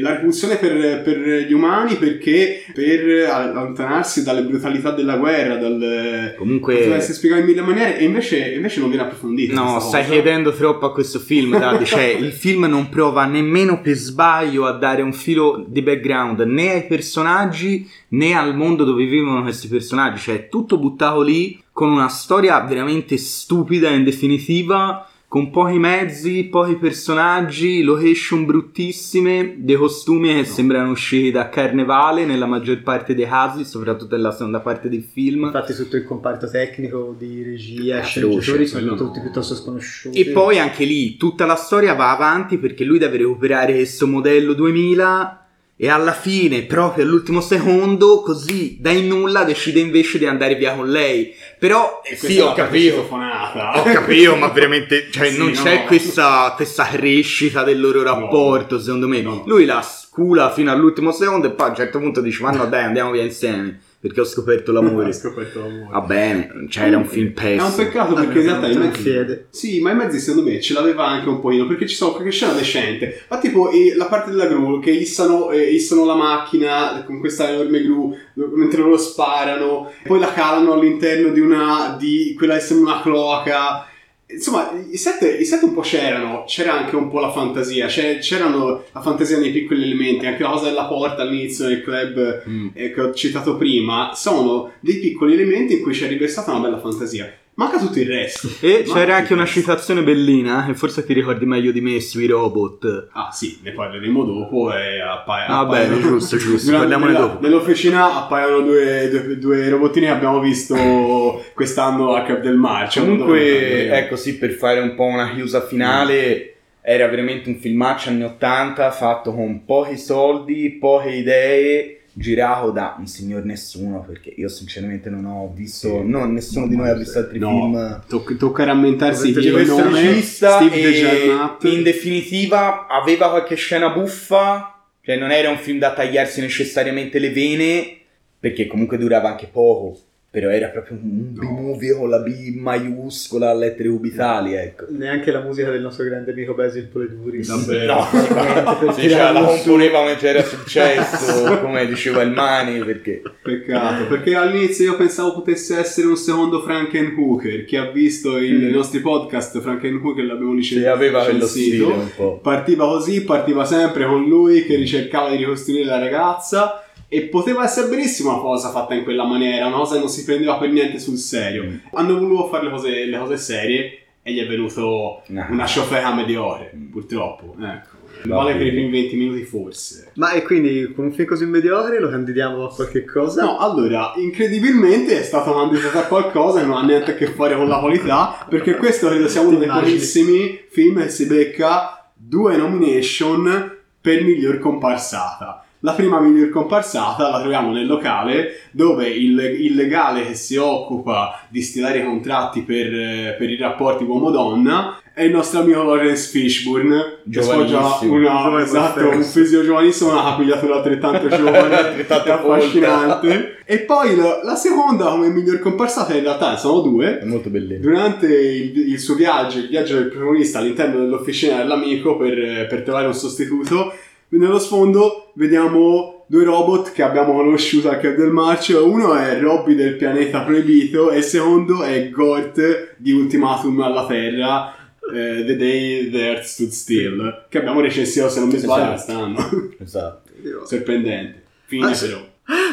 la 0.00 0.12
repulsione 0.12 0.56
per, 0.56 1.02
per 1.02 1.18
gli 1.48 1.52
umani 1.52 1.96
perché 1.96 2.64
per 2.72 3.28
allontanarsi 3.28 4.22
dalle 4.22 4.44
brutalità 4.44 4.92
della 4.92 5.16
guerra, 5.16 5.56
dal... 5.56 6.34
Comunque- 6.38 6.76
Poteva 6.76 6.94
essere 6.94 7.14
spiegato 7.14 7.40
in 7.40 7.48
mille 7.48 7.62
maniere 7.62 7.98
e 7.98 8.04
invece, 8.04 8.52
invece 8.54 8.78
non 8.78 8.90
viene 8.90 9.04
approfondito. 9.04 9.54
No, 9.54 9.80
stai 9.80 10.02
cosa. 10.02 10.12
chiedendo 10.12 10.52
troppo 10.52 10.86
a 10.86 10.92
questo 10.92 11.18
film, 11.18 11.58
Davide. 11.58 11.84
Cioè, 11.84 12.04
il 12.16 12.32
film 12.32 12.66
non 12.66 12.88
prova 12.88 13.24
nemmeno 13.24 13.80
per 13.80 13.96
sbaglio 13.96 14.64
a 14.64 14.72
dare 14.72 15.02
un 15.02 15.12
filo 15.12 15.64
di 15.66 15.82
background 15.82 16.42
né 16.42 16.74
ai 16.74 16.86
personaggi 16.86 17.88
né 18.10 18.34
al 18.34 18.54
mondo 18.54 18.84
dove 18.84 19.04
vivono 19.04 19.42
questi 19.42 19.66
personaggi. 19.66 20.20
Cioè, 20.20 20.34
è 20.36 20.48
tutto 20.48 20.78
buttato 20.78 21.22
lì 21.22 21.60
con 21.72 21.90
una 21.90 22.08
storia 22.08 22.60
veramente 22.60 23.16
stupida 23.16 23.88
in 23.90 24.04
definitiva. 24.04 25.08
Con 25.32 25.48
pochi 25.48 25.78
mezzi, 25.78 26.44
pochi 26.50 26.76
personaggi, 26.76 27.82
location 27.82 28.44
bruttissime, 28.44 29.54
dei 29.56 29.76
costumi 29.76 30.34
che 30.34 30.44
sembrano 30.44 30.90
usciti 30.90 31.30
da 31.30 31.48
carnevale 31.48 32.26
nella 32.26 32.44
maggior 32.44 32.82
parte 32.82 33.14
dei 33.14 33.26
casi, 33.26 33.64
soprattutto 33.64 34.14
nella 34.14 34.32
seconda 34.32 34.60
parte 34.60 34.90
del 34.90 35.02
film. 35.02 35.44
Infatti 35.44 35.72
tutto 35.72 35.96
il 35.96 36.04
comparto 36.04 36.50
tecnico 36.50 37.14
di 37.18 37.42
regia 37.42 37.96
È 37.96 38.00
e 38.00 38.02
sceneggiatori 38.02 38.66
sono 38.66 38.82
quello 38.82 38.96
tutti 38.98 39.16
no. 39.16 39.22
piuttosto 39.22 39.54
sconosciuti. 39.54 40.20
E 40.20 40.32
poi 40.32 40.58
anche 40.58 40.84
lì 40.84 41.16
tutta 41.16 41.46
la 41.46 41.56
storia 41.56 41.94
va 41.94 42.10
avanti 42.10 42.58
perché 42.58 42.84
lui 42.84 42.98
deve 42.98 43.16
recuperare 43.16 43.72
questo 43.72 44.06
modello 44.06 44.52
2000 44.52 45.41
e 45.76 45.88
alla 45.88 46.12
fine, 46.12 46.62
proprio 46.62 47.04
all'ultimo 47.04 47.40
secondo, 47.40 48.20
così 48.20 48.76
dai 48.80 49.06
nulla 49.06 49.42
decide 49.42 49.80
invece 49.80 50.18
di 50.18 50.26
andare 50.26 50.54
via 50.54 50.74
con 50.74 50.88
lei. 50.88 51.34
Però 51.58 52.00
sì, 52.14 52.38
ho 52.38 52.52
capito. 52.52 53.08
Ho 53.10 53.82
capito, 53.82 54.36
ma 54.36 54.48
veramente 54.48 55.10
cioè, 55.10 55.30
Sì, 55.32 55.38
non 55.38 55.50
no. 55.50 55.60
c'è 55.60 55.84
questa, 55.84 56.52
questa 56.54 56.86
crescita 56.86 57.64
del 57.64 57.80
loro 57.80 58.02
rapporto, 58.02 58.78
secondo 58.78 59.08
me. 59.08 59.22
No. 59.22 59.42
Lui 59.46 59.64
la 59.64 59.82
scula 59.82 60.52
fino 60.52 60.70
all'ultimo 60.70 61.10
secondo 61.10 61.48
e 61.48 61.50
poi 61.50 61.66
a 61.66 61.70
un 61.70 61.76
certo 61.76 61.98
punto 61.98 62.20
dice: 62.20 62.42
Ma 62.42 62.50
no, 62.52 62.66
dai, 62.66 62.84
andiamo 62.84 63.10
via 63.10 63.22
insieme. 63.22 63.80
Perché 64.02 64.20
ho 64.20 64.24
scoperto 64.24 64.72
l'amore. 64.72 65.06
Ho 65.10 65.12
scoperto 65.12 65.60
l'amore. 65.60 65.88
Va 65.92 66.00
bene, 66.00 66.66
cioè 66.68 66.88
era 66.88 66.96
un 66.96 67.06
film 67.06 67.28
È 67.28 67.30
pessimo. 67.30 67.66
un 67.66 67.74
peccato 67.76 68.14
perché 68.14 68.38
in 68.40 68.44
realtà 68.44 68.66
i 68.66 68.72
in 68.72 68.78
mezzi... 68.80 69.44
Sì, 69.50 69.80
ma 69.80 69.92
i 69.92 69.94
mezzi 69.94 70.18
secondo 70.18 70.50
me 70.50 70.60
ce 70.60 70.74
l'aveva 70.74 71.06
anche 71.06 71.28
un 71.28 71.40
pochino 71.40 71.68
perché 71.68 71.86
ci 71.86 71.94
sono 71.94 72.10
qualche 72.10 72.32
scena 72.32 72.52
decente. 72.52 73.22
Ma 73.28 73.38
tipo 73.38 73.70
eh, 73.70 73.94
la 73.94 74.06
parte 74.06 74.32
della 74.32 74.46
gru 74.46 74.80
che 74.80 74.90
issano, 74.90 75.52
eh, 75.52 75.70
issano 75.70 76.04
la 76.04 76.16
macchina 76.16 77.04
con 77.06 77.20
questa 77.20 77.48
enorme 77.48 77.80
gru 77.80 78.12
mentre 78.34 78.80
loro 78.80 78.96
sparano, 78.96 79.92
poi 80.04 80.18
la 80.18 80.32
calano 80.32 80.72
all'interno 80.72 81.30
di 81.30 81.38
una 81.38 81.94
di 81.96 82.34
quella 82.36 82.54
che 82.54 82.60
sembra 82.60 82.94
una 82.94 83.02
cloaca. 83.02 83.86
Insomma, 84.32 84.70
i 84.90 84.96
set, 84.96 85.36
i 85.38 85.44
set 85.44 85.62
un 85.62 85.74
po' 85.74 85.80
c'erano, 85.82 86.44
c'era 86.46 86.72
anche 86.72 86.96
un 86.96 87.08
po' 87.08 87.20
la 87.20 87.30
fantasia, 87.30 87.86
c'erano 87.86 88.84
la 88.92 89.00
fantasia 89.00 89.38
nei 89.38 89.50
piccoli 89.50 89.82
elementi, 89.82 90.26
anche 90.26 90.42
la 90.42 90.50
cosa 90.50 90.64
della 90.68 90.84
porta 90.86 91.22
all'inizio 91.22 91.66
del 91.66 91.82
club 91.82 92.42
Mm. 92.48 92.68
eh, 92.74 92.92
che 92.92 93.00
ho 93.00 93.12
citato 93.12 93.56
prima, 93.56 94.12
sono 94.14 94.72
dei 94.80 94.98
piccoli 94.98 95.34
elementi 95.34 95.74
in 95.74 95.82
cui 95.82 95.92
c'è 95.92 96.08
riversata 96.08 96.50
una 96.52 96.60
bella 96.60 96.80
fantasia. 96.80 97.32
Manca 97.54 97.78
tutto 97.78 97.98
il 98.00 98.06
resto. 98.06 98.48
E 98.60 98.82
Manca 98.86 98.92
c'era 98.94 99.16
anche 99.16 99.32
una 99.34 99.42
resto. 99.44 99.60
citazione 99.60 100.02
bellina, 100.02 100.66
e 100.68 100.74
forse 100.74 101.04
ti 101.04 101.12
ricordi 101.12 101.44
meglio 101.44 101.70
di 101.70 101.80
me 101.82 102.00
sui 102.00 102.26
robot. 102.26 103.08
Ah 103.12 103.30
sì, 103.30 103.58
ne 103.62 103.72
parleremo 103.72 104.24
dopo 104.24 104.74
e 104.74 105.00
Ah, 105.00 105.12
appaiono- 105.20 105.66
bene, 105.70 106.00
giusto, 106.00 106.36
giusto, 106.38 106.70
Durante- 106.70 106.88
parliamone 106.88 107.12
nella- 107.12 107.26
dopo. 107.26 107.40
Nell'officina 107.42 108.16
appaiono 108.24 108.60
due, 108.62 109.08
due, 109.10 109.38
due 109.38 109.68
robottini 109.68 110.06
che 110.06 110.12
abbiamo 110.12 110.40
visto 110.40 110.74
quest'anno 111.54 112.14
a 112.14 112.22
Cap 112.22 112.40
del 112.40 112.56
Marcio. 112.56 113.00
Comunque, 113.00 113.90
ecco 113.90 114.16
sì, 114.16 114.38
per 114.38 114.52
fare 114.52 114.80
un 114.80 114.94
po' 114.94 115.04
una 115.04 115.30
chiusa 115.34 115.60
finale, 115.60 116.54
era 116.80 117.06
veramente 117.06 117.48
un 117.50 117.56
filmaccio 117.58 118.08
anni 118.08 118.24
80 118.24 118.90
fatto 118.90 119.32
con 119.34 119.64
pochi 119.66 119.96
soldi, 119.98 120.70
poche 120.80 121.10
idee, 121.10 122.00
girato 122.14 122.70
da 122.70 122.96
un 122.98 123.06
signor 123.06 123.44
nessuno, 123.44 124.02
perché 124.06 124.32
io 124.36 124.48
sinceramente 124.48 125.08
non 125.08 125.24
ho 125.24 125.50
visto, 125.54 125.88
Sì. 125.88 126.08
no, 126.08 126.24
nessuno 126.26 126.66
di 126.68 126.76
noi 126.76 126.88
ha 126.90 126.94
visto 126.94 127.18
altri 127.18 127.38
No, 127.38 127.48
film. 127.48 128.02
toc- 128.08 128.36
tocca 128.36 128.64
rammentarsi 128.64 129.32
di 129.32 129.50
questo 129.50 129.82
nome, 129.82 130.00
regista 130.02 130.60
in 130.60 131.82
definitiva 131.82 132.86
aveva 132.86 133.30
qualche 133.30 133.54
scena 133.54 133.90
buffa, 133.90 134.84
cioè 135.02 135.16
non 135.16 135.30
era 135.30 135.48
un 135.50 135.58
film 135.58 135.78
da 135.78 135.92
tagliarsi 135.92 136.40
necessariamente 136.40 137.18
le 137.18 137.30
vene, 137.30 137.96
perché 138.38 138.66
comunque 138.66 138.98
durava 138.98 139.30
anche 139.30 139.48
poco. 139.50 139.98
Però 140.32 140.48
era 140.48 140.68
proprio 140.68 140.96
un 140.96 141.32
No. 141.34 141.40
B-movie 141.42 141.94
con 141.94 142.08
la 142.08 142.20
B 142.20 142.54
maiuscola 142.56 143.50
a 143.50 143.54
lettere 143.54 143.90
cubitali, 143.90 144.54
ecco. 144.54 144.86
Neanche 144.88 145.30
la 145.30 145.40
musica 145.42 145.70
del 145.70 145.82
nostro 145.82 146.04
grande 146.06 146.30
amico 146.32 146.54
Basil 146.54 146.84
Poledouris. 146.86 147.48
Davvero. 147.48 147.94
No, 147.96 148.76
per 148.80 148.94
sì, 148.94 149.10
cioè, 149.10 149.30
la 149.30 149.44
componeva 149.44 150.02
mentre 150.04 150.28
era 150.30 150.42
successo, 150.42 151.58
come 151.60 151.86
diceva 151.86 152.22
il 152.22 152.30
Mani, 152.30 152.82
perché 152.82 153.20
Peccato, 153.42 154.06
perché 154.06 154.34
all'inizio 154.34 154.86
io 154.92 154.96
pensavo 154.96 155.34
potesse 155.34 155.76
essere 155.78 156.06
un 156.06 156.16
secondo 156.16 156.62
Frankenhooker. 156.62 157.64
Chi 157.66 157.76
ha 157.76 157.90
visto 157.90 158.38
i 158.38 158.50
Mm. 158.52 158.70
nostri 158.70 159.00
podcast, 159.00 159.60
Frankenhooker 159.60 160.24
l'abbiamo 160.24 160.52
sì, 160.52 160.56
licenziato. 160.56 160.94
aveva 160.96 161.24
quello 161.24 161.46
stile 161.46 161.84
un 161.84 162.08
po'. 162.16 162.38
Partiva 162.42 162.86
così, 162.86 163.22
partiva 163.24 163.66
sempre 163.66 164.06
con 164.06 164.24
lui 164.26 164.64
che 164.64 164.76
ricercava 164.76 165.28
di 165.30 165.36
ricostruire 165.36 165.84
la 165.84 165.98
ragazza. 165.98 166.84
E 167.14 167.24
poteva 167.24 167.62
essere 167.64 167.88
benissimo 167.88 168.30
una 168.32 168.40
cosa 168.40 168.70
fatta 168.70 168.94
in 168.94 169.02
quella 169.04 169.24
maniera, 169.24 169.66
una 169.66 169.76
cosa 169.76 169.94
che 169.94 169.98
non 170.00 170.08
si 170.08 170.24
prendeva 170.24 170.56
per 170.56 170.70
niente 170.70 170.98
sul 170.98 171.18
serio. 171.18 171.64
Mm. 171.64 171.74
Hanno 171.92 172.18
voluto 172.18 172.46
fare 172.48 172.64
le 172.64 172.70
cose, 172.70 173.04
le 173.04 173.18
cose 173.18 173.36
serie 173.36 173.98
e 174.22 174.32
gli 174.32 174.40
è 174.40 174.46
venuto 174.46 175.20
No. 175.26 175.46
una 175.50 175.66
ciofeca 175.66 176.14
mediocre, 176.14 176.72
Mm. 176.74 176.90
purtroppo. 176.90 177.54
Ecco. 177.60 178.00
Va 178.24 178.36
Vale 178.36 178.54
per 178.54 178.66
i 178.66 178.70
primi 178.70 178.90
20 178.90 179.16
minuti 179.16 179.42
forse. 179.42 180.12
Ma 180.14 180.30
e 180.32 180.42
quindi 180.42 180.90
con 180.94 181.04
un 181.06 181.12
film 181.12 181.28
così 181.28 181.44
mediocre 181.44 182.00
lo 182.00 182.08
candidiamo 182.08 182.64
a 182.64 182.74
qualche 182.74 183.04
cosa? 183.04 183.42
No, 183.44 183.58
allora, 183.58 184.12
incredibilmente 184.16 185.18
è 185.18 185.22
stato 185.22 185.52
candidato 185.52 185.98
a 185.98 186.02
qualcosa 186.04 186.60
che 186.60 186.66
non 186.66 186.78
ha 186.78 186.82
niente 186.86 187.10
a 187.10 187.14
che 187.14 187.26
fare 187.26 187.56
con 187.56 187.68
la 187.68 187.78
qualità, 187.78 188.46
perché 188.48 188.76
questo 188.76 189.08
credo 189.08 189.28
sia 189.28 189.42
uno 189.42 189.58
dei 189.58 189.68
pochissimi 189.68 190.60
film 190.70 191.02
che 191.02 191.10
si 191.10 191.26
becca 191.26 192.10
due 192.14 192.56
nomination 192.56 193.76
per 194.00 194.22
miglior 194.24 194.58
comparsata. 194.60 195.66
La 195.84 195.94
prima 195.94 196.20
miglior 196.20 196.48
comparsata 196.50 197.28
la 197.28 197.40
troviamo 197.40 197.72
nel 197.72 197.86
locale 197.86 198.60
dove 198.70 199.08
il, 199.08 199.36
il 199.38 199.74
legale 199.74 200.24
che 200.24 200.34
si 200.34 200.56
occupa 200.56 201.40
di 201.48 201.60
stilare 201.60 201.98
i 201.98 202.04
contratti 202.04 202.62
per, 202.62 203.36
per 203.36 203.50
i 203.50 203.56
rapporti 203.56 204.04
uomo-donna 204.04 205.00
è 205.14 205.24
il 205.24 205.32
nostro 205.32 205.60
amico 205.60 205.82
Lawrence 205.82 206.30
Fishburne 206.30 207.18
che 207.30 207.42
sfoggia 207.42 207.98
una, 208.02 208.62
esatto, 208.62 209.08
un 209.08 209.22
fisico 209.22 209.62
giovanissimo, 209.62 210.12
una 210.12 210.22
capigliatura 210.22 210.76
altrettanto 210.76 211.28
giovane 211.36 211.76
Altrettanto 211.76 212.28
e 212.28 212.30
affascinante. 212.30 213.56
E 213.64 213.80
poi 213.80 214.16
la, 214.16 214.40
la 214.42 214.54
seconda 214.54 215.06
come 215.06 215.28
miglior 215.28 215.58
comparsata 215.58 216.14
in 216.14 216.22
realtà 216.22 216.56
sono 216.56 216.80
due. 216.80 217.18
È 217.18 217.24
molto 217.24 217.50
bellino. 217.50 217.80
Durante 217.80 218.26
il, 218.26 218.90
il 218.90 218.98
suo 218.98 219.14
viaggio, 219.14 219.58
il 219.58 219.68
viaggio 219.68 219.96
del 219.96 220.08
protagonista 220.08 220.60
all'interno 220.60 221.00
dell'officina 221.00 221.58
dell'amico 221.58 222.16
per, 222.16 222.66
per 222.68 222.82
trovare 222.82 223.06
un 223.06 223.14
sostituto, 223.14 223.92
nello 224.38 224.58
sfondo 224.58 225.32
vediamo 225.34 226.24
due 226.28 226.44
robot 226.44 226.92
che 226.92 227.02
abbiamo 227.02 227.34
conosciuto 227.34 227.90
al 227.90 228.00
Cap 228.00 228.14
del 228.16 228.30
Marcio. 228.30 228.86
Uno 228.86 229.14
è 229.14 229.38
Robby 229.40 229.74
del 229.74 229.96
pianeta 229.96 230.42
proibito 230.42 231.10
e 231.10 231.18
il 231.18 231.22
secondo 231.24 231.82
è 231.82 232.08
Gort 232.10 232.94
di 232.96 233.12
Ultimatum 233.12 233.80
alla 233.80 234.06
Terra. 234.06 234.74
eh, 235.12 235.44
The 235.44 235.56
Day 235.56 236.10
the 236.10 236.26
Earth 236.28 236.44
Stood 236.44 236.70
Still, 236.70 237.46
che 237.48 237.58
abbiamo 237.58 237.80
recensito 237.80 238.28
se 238.28 238.38
non 238.40 238.48
mi 238.48 238.56
sbaglio 238.56 238.94
Esatto. 238.94 239.22
quest'anno. 239.34 239.70
Esatto. 239.78 240.30
Sorprendente. 240.66 241.42
Fine 241.66 241.86
Ah, 241.86 241.96
però. 242.00 242.26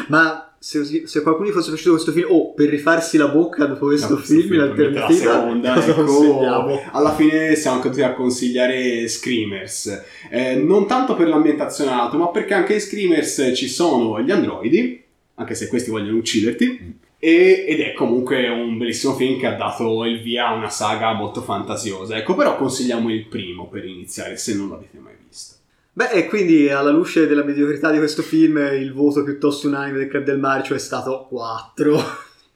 Ma 0.08 0.49
se, 0.62 1.06
se 1.06 1.22
qualcuno 1.22 1.48
gli 1.48 1.52
fosse 1.52 1.70
piaciuto 1.70 1.92
questo 1.92 2.12
film, 2.12 2.26
o 2.28 2.52
per 2.52 2.68
rifarsi 2.68 3.16
la 3.16 3.28
bocca 3.28 3.64
dopo 3.64 3.86
questo 3.86 4.12
No, 4.12 4.20
film, 4.20 4.42
film 4.42 4.62
mette 4.62 4.90
la 4.90 5.10
seconda, 5.10 5.74
ecco, 5.86 6.80
alla 6.92 7.14
fine 7.14 7.54
siamo 7.54 7.80
continuati 7.80 8.12
a 8.12 8.14
consigliare 8.14 9.08
Screamers. 9.08 10.02
Eh, 10.28 10.56
non 10.56 10.86
tanto 10.86 11.16
per 11.16 11.28
l'ambientazione 11.28 11.90
alto 11.90 12.18
ma 12.18 12.28
perché 12.28 12.52
anche 12.52 12.74
in 12.74 12.80
Screamers 12.80 13.52
ci 13.54 13.68
sono 13.68 14.20
gli 14.20 14.30
androidi 14.30 15.02
anche 15.36 15.54
se 15.54 15.66
questi 15.66 15.88
vogliono 15.90 16.18
ucciderti 16.18 16.98
e- 17.18 17.64
ed 17.66 17.80
è 17.80 17.94
comunque 17.94 18.46
un 18.48 18.76
bellissimo 18.76 19.14
film 19.14 19.38
che 19.38 19.46
ha 19.46 19.54
dato 19.56 20.04
il 20.04 20.20
via 20.20 20.48
a 20.48 20.52
una 20.52 20.68
saga 20.68 21.14
molto 21.14 21.40
fantasiosa. 21.40 22.18
Ecco 22.18 22.34
però 22.34 22.56
consigliamo 22.58 23.10
il 23.10 23.24
primo 23.28 23.66
per 23.66 23.86
iniziare 23.86 24.36
se 24.36 24.54
non 24.54 24.68
l'avete 24.68 24.98
mai 24.98 25.14
visto 25.26 25.54
Beh, 26.00 26.12
e 26.12 26.24
quindi 26.28 26.70
alla 26.70 26.88
luce 26.88 27.26
della 27.26 27.44
mediocrità 27.44 27.90
di 27.90 27.98
questo 27.98 28.22
film, 28.22 28.56
il 28.56 28.94
voto 28.94 29.22
piuttosto 29.22 29.68
unanime 29.68 29.98
del 29.98 30.08
Club 30.08 30.24
del 30.24 30.38
Marcio 30.38 30.74
è 30.74 30.78
stato 30.78 31.26
4. 31.28 32.00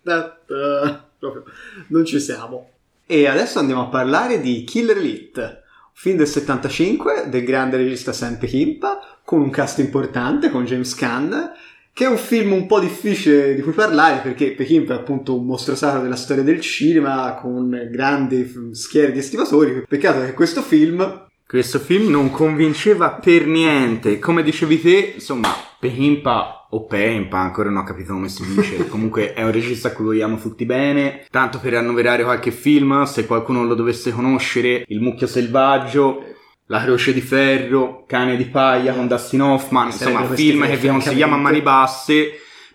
proprio 1.19 1.45
non 1.89 2.07
ci 2.07 2.21
siamo. 2.21 2.71
E 3.05 3.27
adesso 3.27 3.59
andiamo 3.59 3.83
a 3.83 3.89
parlare 3.89 4.41
di 4.41 4.65
Killer 4.65 4.97
Elite, 4.97 5.63
film 5.93 6.17
del 6.17 6.27
75 6.27 7.27
del 7.29 7.45
grande 7.45 7.77
regista 7.77 8.15
Sam 8.15 8.39
Peckinpah, 8.39 9.19
con 9.23 9.43
un 9.43 9.51
cast 9.51 9.79
importante, 9.79 10.49
con 10.49 10.65
James 10.65 10.95
Caan, 10.95 11.53
che 11.93 12.07
è 12.07 12.09
un 12.09 12.17
film 12.17 12.53
un 12.53 12.65
po' 12.65 12.81
difficile 12.81 13.55
di 13.55 13.61
cui 13.61 13.73
parlare 13.73 14.23
perché 14.23 14.53
Peckinpah 14.53 14.95
è 14.95 14.99
appunto 15.01 15.39
un 15.39 15.45
mostro 15.45 15.75
sacro 15.75 16.01
della 16.01 16.17
storia 16.17 16.43
del 16.43 16.63
cinema 16.63 17.35
con 17.35 17.91
grandi 17.91 18.71
schiere 18.73 19.13
di 19.13 19.19
estimatori. 19.19 19.85
Peccato 19.87 20.21
che 20.21 20.33
questo 20.33 20.63
film 20.63 21.25
Questo 21.55 21.79
film 21.79 22.11
non 22.11 22.33
convinceva 22.33 23.11
per 23.13 23.47
niente. 23.47 24.19
Come 24.19 24.43
dicevi 24.43 24.83
te, 24.83 25.13
insomma, 25.15 25.55
Pehimpa 25.79 26.67
o 26.71 26.85
Pehimpa, 26.85 27.39
ancora 27.39 27.71
non 27.71 27.83
ho 27.83 27.85
capito 27.85 28.13
come 28.13 28.29
si 28.29 28.45
dice. 28.45 28.89
Comunque 28.91 29.35
è 29.35 29.45
un 29.45 29.53
regista 29.53 29.87
a 29.87 29.93
cui 29.93 30.07
vogliamo 30.07 30.37
tutti 30.37 30.65
bene. 30.65 31.25
Tanto 31.31 31.61
per 31.61 31.75
annoverare 31.75 32.25
qualche 32.25 32.51
film, 32.51 33.05
se 33.05 33.25
qualcuno 33.25 33.63
lo 33.63 33.77
dovesse 33.77 34.11
conoscere, 34.11 34.85
Il 34.89 35.01
mucchio 35.01 35.29
selvaggio, 35.29 36.25
La 36.67 36.83
croce 36.83 37.13
di 37.13 37.21
ferro, 37.21 38.03
Cane 38.05 38.37
di 38.37 38.47
paglia 38.47 38.93
con 38.93 39.07
Dustin 39.07 39.43
Hoffman, 39.43 39.87
insomma, 39.87 40.25
film 40.25 40.67
che 40.67 40.77
vi 40.77 40.89
consigliamo 40.89 41.37
a 41.37 41.39
mani 41.39 41.63
basse. 41.63 42.33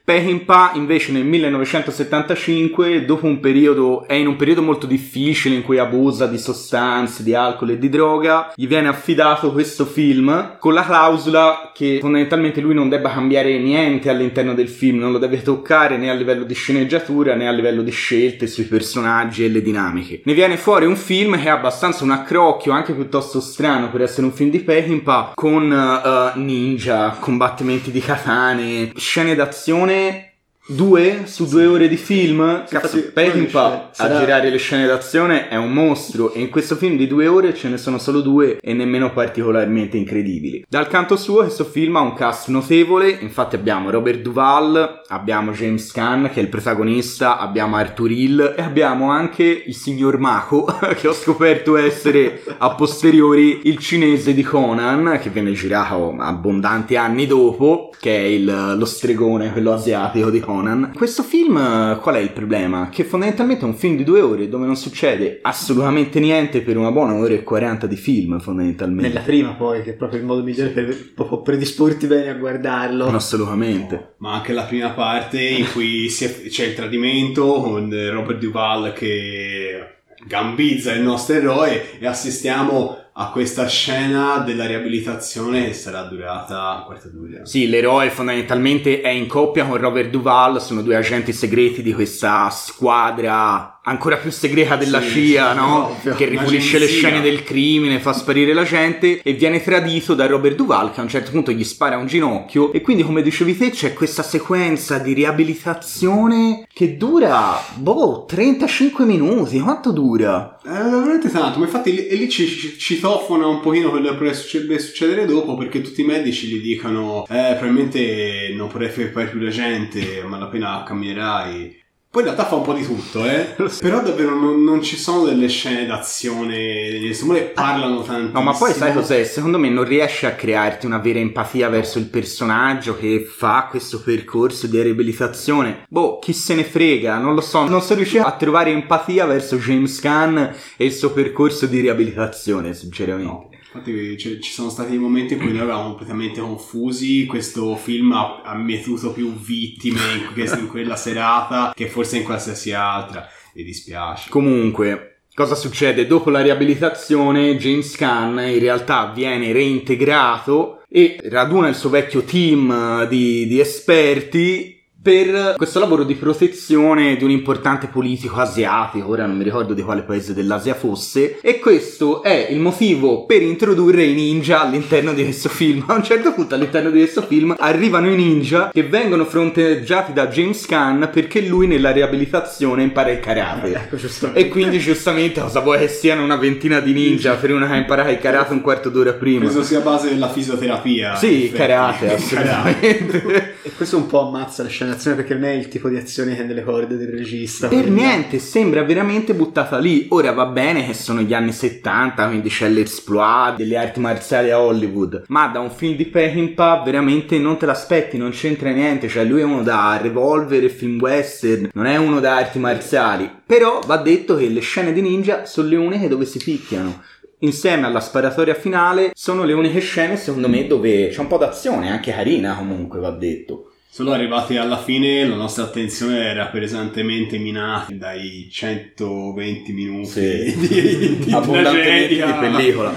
Peckinpah 0.09 0.71
invece 0.73 1.11
nel 1.11 1.23
1975, 1.23 3.05
dopo 3.05 3.27
un 3.27 3.39
periodo, 3.39 4.07
è 4.07 4.15
in 4.15 4.25
un 4.25 4.37
periodo 4.37 4.63
molto 4.63 4.87
difficile 4.87 5.53
in 5.53 5.61
cui 5.61 5.77
abusa 5.77 6.25
di 6.25 6.39
sostanze, 6.39 7.21
di 7.21 7.35
alcol 7.35 7.69
e 7.69 7.77
di 7.77 7.89
droga, 7.89 8.51
gli 8.55 8.65
viene 8.65 8.87
affidato 8.87 9.51
questo 9.51 9.85
film 9.85 10.55
con 10.57 10.73
la 10.73 10.83
clausola 10.83 11.69
che 11.75 11.99
fondamentalmente 12.01 12.59
lui 12.59 12.73
non 12.73 12.89
debba 12.89 13.11
cambiare 13.11 13.55
niente 13.59 14.09
all'interno 14.09 14.55
del 14.55 14.67
film, 14.67 14.97
non 14.97 15.11
lo 15.11 15.19
deve 15.19 15.43
toccare 15.43 15.95
né 15.97 16.09
a 16.09 16.15
livello 16.15 16.43
di 16.43 16.55
sceneggiatura 16.55 17.35
né 17.35 17.47
a 17.47 17.51
livello 17.51 17.83
di 17.83 17.91
scelte 17.91 18.47
sui 18.47 18.63
personaggi 18.63 19.45
e 19.45 19.49
le 19.49 19.61
dinamiche. 19.61 20.21
Ne 20.23 20.33
viene 20.33 20.57
fuori 20.57 20.87
un 20.87 20.95
film 20.95 21.37
che 21.37 21.45
è 21.45 21.49
abbastanza 21.49 22.03
un 22.03 22.09
accrocchio, 22.09 22.71
anche 22.71 22.93
piuttosto 22.93 23.39
strano 23.39 23.91
per 23.91 24.01
essere 24.01 24.25
un 24.25 24.33
film 24.33 24.49
di 24.49 24.61
Peckinpah, 24.61 25.33
con 25.35 25.71
eh, 25.71 26.39
ninja, 26.39 27.15
combattimenti 27.19 27.91
di 27.91 27.99
katane, 27.99 28.91
scene 28.95 29.35
d'azione 29.35 29.97
come 29.99 30.28
Due 30.71 31.23
su 31.25 31.47
due 31.47 31.65
ore 31.65 31.87
di 31.87 31.97
film? 31.97 32.63
Sì, 32.67 32.75
Cazzo, 32.75 32.97
infatti, 32.97 33.11
Peckinpah 33.11 33.89
a 33.97 34.19
girare 34.19 34.51
le 34.51 34.57
scene 34.59 34.85
d'azione 34.85 35.47
è 35.47 35.55
un 35.55 35.71
mostro 35.73 36.31
e 36.31 36.41
in 36.41 36.49
questo 36.49 36.75
film 36.75 36.95
di 36.95 37.07
due 37.07 37.25
ore 37.25 37.55
ce 37.55 37.69
ne 37.69 37.77
sono 37.77 37.97
solo 37.97 38.21
due 38.21 38.59
e 38.61 38.73
nemmeno 38.75 39.11
particolarmente 39.11 39.97
incredibili. 39.97 40.63
Dal 40.69 40.87
canto 40.87 41.17
suo 41.17 41.37
questo 41.41 41.63
film 41.63 41.95
ha 41.95 42.01
un 42.01 42.13
cast 42.13 42.49
notevole, 42.49 43.09
infatti 43.09 43.55
abbiamo 43.55 43.89
Robert 43.89 44.19
Duvall, 44.21 45.01
abbiamo 45.07 45.53
James 45.53 45.91
Caan 45.91 46.29
che 46.31 46.39
è 46.39 46.43
il 46.43 46.49
protagonista, 46.49 47.39
abbiamo 47.39 47.75
Arthur 47.75 48.11
Hill 48.11 48.53
e 48.55 48.61
abbiamo 48.61 49.09
anche 49.09 49.63
il 49.65 49.73
signor 49.73 50.19
Mako 50.19 50.65
che 50.95 51.07
ho 51.07 51.13
scoperto 51.13 51.77
essere 51.77 52.43
a 52.59 52.75
posteriori 52.75 53.61
il 53.63 53.79
cinese 53.79 54.35
di 54.35 54.43
Conan 54.43 55.17
che 55.19 55.31
venne 55.31 55.53
girato 55.53 56.15
abbondanti 56.15 56.95
anni 56.95 57.25
dopo, 57.25 57.89
che 57.99 58.15
è 58.15 58.21
il- 58.21 58.75
lo 58.77 58.85
stregone, 58.85 59.51
quello 59.51 59.73
asiatico 59.73 60.29
di 60.29 60.39
Conan 60.39 60.57
Conan. 60.59 60.91
Questo 60.93 61.23
film, 61.23 61.57
eh, 61.57 61.99
qual 62.01 62.15
è 62.15 62.19
il 62.19 62.31
problema? 62.31 62.89
Che 62.89 63.05
fondamentalmente 63.05 63.63
è 63.63 63.67
un 63.67 63.75
film 63.75 63.95
di 63.95 64.03
due 64.03 64.19
ore 64.19 64.49
dove 64.49 64.65
non 64.65 64.75
succede 64.75 65.39
assolutamente 65.41 66.19
niente 66.19 66.61
per 66.61 66.75
una 66.75 66.91
buona 66.91 67.13
ora 67.13 67.33
e 67.33 67.43
40 67.43 67.87
di 67.87 67.95
film, 67.95 68.39
fondamentalmente. 68.39 69.07
Nella 69.07 69.21
prima 69.21 69.53
poi, 69.53 69.81
che 69.83 69.91
è 69.91 69.93
proprio 69.93 70.19
il 70.19 70.25
modo 70.25 70.43
migliore 70.43 70.69
per 70.69 71.13
predisporti 71.43 72.07
bene 72.07 72.29
a 72.29 72.33
guardarlo. 72.33 73.07
Assolutamente. 73.07 74.15
Ma 74.17 74.33
anche 74.33 74.51
la 74.53 74.63
prima 74.63 74.89
parte 74.89 75.41
in 75.41 75.65
cui 75.71 76.09
si 76.09 76.25
è- 76.25 76.47
c'è 76.49 76.65
il 76.65 76.73
tradimento 76.73 77.45
con 77.61 77.89
Robert 78.11 78.39
Duval 78.39 78.91
che 78.93 79.97
gambizza 80.27 80.91
il 80.93 81.01
nostro 81.01 81.35
eroe 81.35 81.97
e 81.99 82.05
assistiamo 82.05 82.97
a 83.21 83.31
questa 83.31 83.67
scena 83.67 84.37
della 84.37 84.65
riabilitazione 84.65 85.65
che 85.65 85.73
sarà 85.73 86.03
durata 86.03 86.75
un 86.77 86.85
quarto 86.85 87.09
d'ora. 87.09 87.45
Sì, 87.45 87.67
l'eroe 87.67 88.09
fondamentalmente 88.09 89.01
è 89.01 89.09
in 89.09 89.27
coppia 89.27 89.65
con 89.65 89.75
Robert 89.75 90.09
Duval, 90.09 90.61
sono 90.61 90.81
due 90.81 90.95
agenti 90.95 91.33
segreti 91.33 91.83
di 91.83 91.93
questa 91.93 92.49
squadra 92.49 93.78
ancora 93.89 94.17
più 94.17 94.31
segreta 94.31 94.75
della 94.75 95.01
Sì, 95.01 95.09
CIA, 95.09 95.51
sì, 95.51 95.57
no? 95.57 95.89
ovvio. 95.89 96.15
Che 96.15 96.25
ripulisce 96.25 96.77
le 96.77 96.87
scene 96.87 97.21
del 97.21 97.43
crimine, 97.43 97.99
fa 97.99 98.13
sparire 98.13 98.53
la 98.53 98.63
gente 98.63 99.21
e 99.21 99.33
viene 99.33 99.61
tradito 99.61 100.13
da 100.13 100.27
Robert 100.27 100.55
Duval 100.55 100.91
che 100.93 100.99
a 100.99 101.03
un 101.03 101.09
certo 101.09 101.31
punto 101.31 101.51
gli 101.51 101.63
spara 101.63 101.97
un 101.97 102.05
ginocchio 102.05 102.71
e 102.71 102.81
quindi 102.81 103.03
come 103.03 103.21
dicevi 103.21 103.57
te 103.57 103.71
c'è 103.71 103.93
questa 103.93 104.23
sequenza 104.23 104.97
di 104.99 105.13
riabilitazione 105.13 106.67
che 106.71 106.97
dura, 106.97 107.61
boh, 107.75 108.25
35 108.27 109.05
minuti, 109.05 109.59
quanto 109.59 109.91
dura? 109.91 110.59
Eh, 110.63 110.69
veramente 110.69 111.29
tanto, 111.29 111.59
ma 111.59 111.65
infatti 111.65 111.93
lì, 111.93 112.15
lì 112.15 112.29
ci, 112.29 112.47
ci, 112.47 112.77
citofona 112.77 113.47
un 113.47 113.59
pochino 113.59 113.89
quello 113.89 114.09
che 114.09 114.15
potrebbe 114.15 114.79
succedere, 114.79 115.25
dopo 115.25 115.55
perché 115.57 115.81
tutti 115.81 116.01
i 116.01 116.05
medici 116.05 116.47
gli 116.47 116.61
dicono 116.61 117.25
eh, 117.27 117.55
probabilmente 117.57 118.53
non 118.55 118.67
potrai 118.67 118.89
fare 118.89 119.27
più 119.27 119.39
la 119.39 119.49
gente, 119.49 120.23
ma 120.27 120.37
appena 120.37 120.83
camminerai. 120.85 121.77
Poi 122.11 122.23
in 122.23 122.29
realtà 122.29 122.47
fa 122.47 122.55
un 122.55 122.63
po' 122.63 122.73
di 122.73 122.83
tutto, 122.83 123.23
eh. 123.23 123.55
Però 123.79 124.01
davvero 124.01 124.33
non, 124.33 124.63
non 124.63 124.81
ci 124.81 124.97
sono 124.97 125.25
delle 125.25 125.47
scene 125.47 125.85
d'azione, 125.85 126.55
degli 126.55 127.13
stimoli 127.13 127.51
parlano 127.53 128.01
tantissimo. 128.01 128.39
No, 128.39 128.41
ma 128.41 128.57
poi 128.57 128.73
sai 128.73 128.93
cos'è? 128.93 129.23
Secondo 129.23 129.59
me 129.59 129.69
non 129.69 129.83
riesce 129.83 130.25
a 130.25 130.33
crearti 130.33 130.87
una 130.87 130.97
vera 130.97 131.19
empatia 131.19 131.69
verso 131.69 131.99
il 131.99 132.05
personaggio 132.05 132.97
che 132.97 133.23
fa 133.29 133.67
questo 133.69 134.01
percorso 134.01 134.65
di 134.65 134.81
riabilitazione. 134.81 135.85
Boh, 135.87 136.17
chi 136.17 136.33
se 136.33 136.55
ne 136.55 136.63
frega, 136.63 137.19
non 137.19 137.35
lo 137.35 137.41
so. 137.41 137.67
Non 137.67 137.81
sono 137.81 137.97
riuscito 137.97 138.23
a 138.23 138.31
trovare 138.31 138.71
empatia 138.71 139.27
verso 139.27 139.57
James 139.57 140.01
Gunn 140.01 140.35
e 140.37 140.85
il 140.85 140.93
suo 140.93 141.11
percorso 141.11 141.67
di 141.67 141.79
riabilitazione, 141.79 142.73
sinceramente. 142.73 143.31
No, 143.31 143.48
infatti 143.71 144.17
cioè, 144.17 144.39
ci 144.39 144.51
sono 144.51 144.69
stati 144.69 144.89
dei 144.89 144.97
momenti 144.97 145.33
in 145.33 145.39
cui 145.39 145.49
noi 145.49 145.61
eravamo 145.61 145.89
completamente 145.89 146.39
confusi, 146.39 147.25
questo 147.27 147.75
film 147.75 148.11
ha, 148.13 148.41
ha 148.41 148.55
mietuto 148.55 149.11
più 149.11 149.31
vittime 149.33 149.99
in, 150.35 150.59
in 150.59 150.67
quella 150.67 150.95
serata 150.95 151.71
che 151.75 151.87
forse 151.87 152.17
in 152.17 152.23
qualsiasi 152.23 152.73
altra, 152.73 153.27
mi 153.53 153.63
dispiace. 153.63 154.29
Comunque, 154.29 155.21
cosa 155.35 155.53
succede? 155.53 156.07
Dopo 156.07 156.31
la 156.31 156.41
riabilitazione, 156.41 157.57
James 157.57 157.95
Gunn 157.95 158.39
in 158.39 158.59
realtà 158.59 159.11
viene 159.13 159.51
reintegrato 159.51 160.81
e 160.89 161.19
raduna 161.25 161.67
il 161.67 161.75
suo 161.75 161.89
vecchio 161.89 162.23
team 162.23 163.07
di, 163.07 163.45
di 163.45 163.59
esperti 163.59 164.78
per 165.01 165.53
questo 165.55 165.79
lavoro 165.79 166.03
di 166.03 166.15
protezione 166.15 167.15
di 167.15 167.23
un 167.23 167.31
importante 167.31 167.87
politico 167.87 168.35
asiatico, 168.35 169.07
ora 169.07 169.25
non 169.25 169.37
mi 169.37 169.45
ricordo 169.45 169.73
di 169.73 169.81
quale 169.81 170.01
paese 170.01 170.33
dell'Asia 170.33 170.73
fosse, 170.73 171.39
e 171.41 171.59
questo 171.59 172.21
è 172.21 172.47
il 172.49 172.59
motivo 172.59 173.25
per 173.25 173.41
introdurre 173.41 174.03
i 174.03 174.13
ninja 174.13 174.61
all'interno 174.61 175.13
di 175.13 175.23
questo 175.23 175.47
film. 175.47 175.85
A 175.87 175.93
un 175.93 176.03
certo 176.03 176.33
punto 176.33 176.55
all'interno 176.55 176.89
di 176.89 176.99
questo 176.99 177.21
film 177.21 177.55
arrivano 177.57 178.09
i 178.11 178.15
ninja 178.15 178.69
che 178.73 178.83
vengono 178.83 179.23
fronteggiati 179.25 180.11
da 180.11 180.27
James 180.27 180.67
Gunn 180.67 181.05
perché 181.05 181.41
lui 181.41 181.67
nella 181.67 181.91
riabilitazione 181.91 182.83
impara 182.83 183.11
il 183.11 183.19
karate. 183.19 183.73
Ecco, 183.73 183.95
giustamente. 183.95 184.41
E 184.41 184.49
quindi 184.49 184.79
giustamente 184.79 185.39
cosa 185.39 185.61
vuoi 185.61 185.79
che 185.79 185.87
siano 185.87 186.23
una 186.23 186.35
ventina 186.35 186.79
di 186.81 186.91
ninja 186.93 187.35
per 187.35 187.51
una 187.53 187.67
che 187.67 187.73
ha 187.73 187.77
imparato 187.77 188.09
il 188.09 188.19
karate 188.19 188.53
un 188.53 188.61
quarto 188.61 188.89
d'ora 188.89 189.13
prima? 189.13 189.45
Penso 189.45 189.63
sia 189.63 189.79
a 189.79 189.81
base 189.81 190.09
della 190.09 190.29
fisioterapia. 190.29 191.15
Sì, 191.15 191.51
karate, 191.53 192.05
Karate. 192.07 192.15
assolutamente. 192.15 193.55
E 193.61 193.71
questo 193.73 193.97
un 193.97 194.07
po' 194.07 194.27
ammazza 194.27 194.63
la 194.63 194.69
scena 194.69 194.88
d'azione 194.89 195.15
perché 195.15 195.33
non 195.33 195.45
è 195.45 195.51
il 195.51 195.67
tipo 195.67 195.89
di 195.89 195.97
azione 195.97 196.35
che 196.35 196.43
è 196.43 196.45
nelle 196.45 196.63
corde 196.63 196.97
del 196.97 197.07
regista. 197.09 197.67
Per 197.67 197.81
Quindi- 197.81 198.01
niente, 198.01 198.39
sembra 198.39 198.83
veramente 198.83 199.33
buttata 199.33 199.77
lì. 199.77 200.07
Ora 200.09 200.31
va 200.31 200.45
bene 200.45 200.85
che 200.85 200.93
sono 200.93 201.21
gli 201.21 201.33
anni 201.33 201.51
70, 201.51 202.27
quindi 202.27 202.49
c'è 202.49 202.69
l'exploit 202.69 203.55
delle 203.55 203.77
arti 203.77 203.99
marziali 203.99 204.51
a 204.51 204.59
Hollywood, 204.61 205.23
ma 205.27 205.47
da 205.47 205.59
un 205.59 205.71
film 205.71 205.95
di 205.95 206.05
Peckinpah 206.05 206.81
veramente 206.83 207.37
non 207.37 207.57
te 207.57 207.65
l'aspetti, 207.65 208.17
non 208.17 208.31
c'entra 208.31 208.71
niente. 208.71 209.07
Cioè, 209.07 209.23
lui 209.23 209.41
è 209.41 209.43
uno 209.45 209.63
da 209.63 209.99
revolver 210.01 210.63
e 210.63 210.69
film 210.69 210.99
western, 210.99 211.69
non 211.73 211.85
è 211.85 211.97
uno 211.97 212.19
da 212.19 212.35
arti 212.35 212.59
marziali. 212.59 213.29
Però 213.45 213.81
va 213.85 213.97
detto 213.97 214.35
che 214.35 214.47
le 214.47 214.59
scene 214.61 214.93
di 214.93 215.01
ninja 215.01 215.45
sono 215.45 215.69
le 215.69 215.75
uniche 215.75 216.07
dove 216.07 216.25
si 216.25 216.39
picchiano. 216.39 217.01
Insieme 217.41 217.85
alla 217.85 218.01
sparatoria 218.01 218.53
finale 218.53 219.11
sono 219.13 219.45
le 219.45 219.53
uniche 219.53 219.79
scene, 219.79 220.17
secondo 220.17 220.49
me, 220.49 220.67
dove 220.67 221.07
c'è 221.07 221.21
un 221.21 221.27
po' 221.27 221.37
d'azione, 221.37 221.89
anche 221.89 222.11
carina 222.11 222.53
comunque, 222.55 222.99
va 222.99 223.11
detto. 223.11 223.68
Solo 223.91 224.11
arrivati 224.11 224.55
alla 224.55 224.77
fine 224.77 225.25
la 225.27 225.35
nostra 225.35 225.63
attenzione 225.63 226.23
era 226.23 226.45
pesantemente 226.47 227.37
minata 227.39 227.87
dai 227.91 228.47
120 228.51 229.73
minuti 229.73 230.07
Sì. 230.09 230.55
di, 230.67 231.17
di 231.25 231.31
abbondantemente 231.33 232.07
di 232.15 232.33
pellicola. 232.39 232.93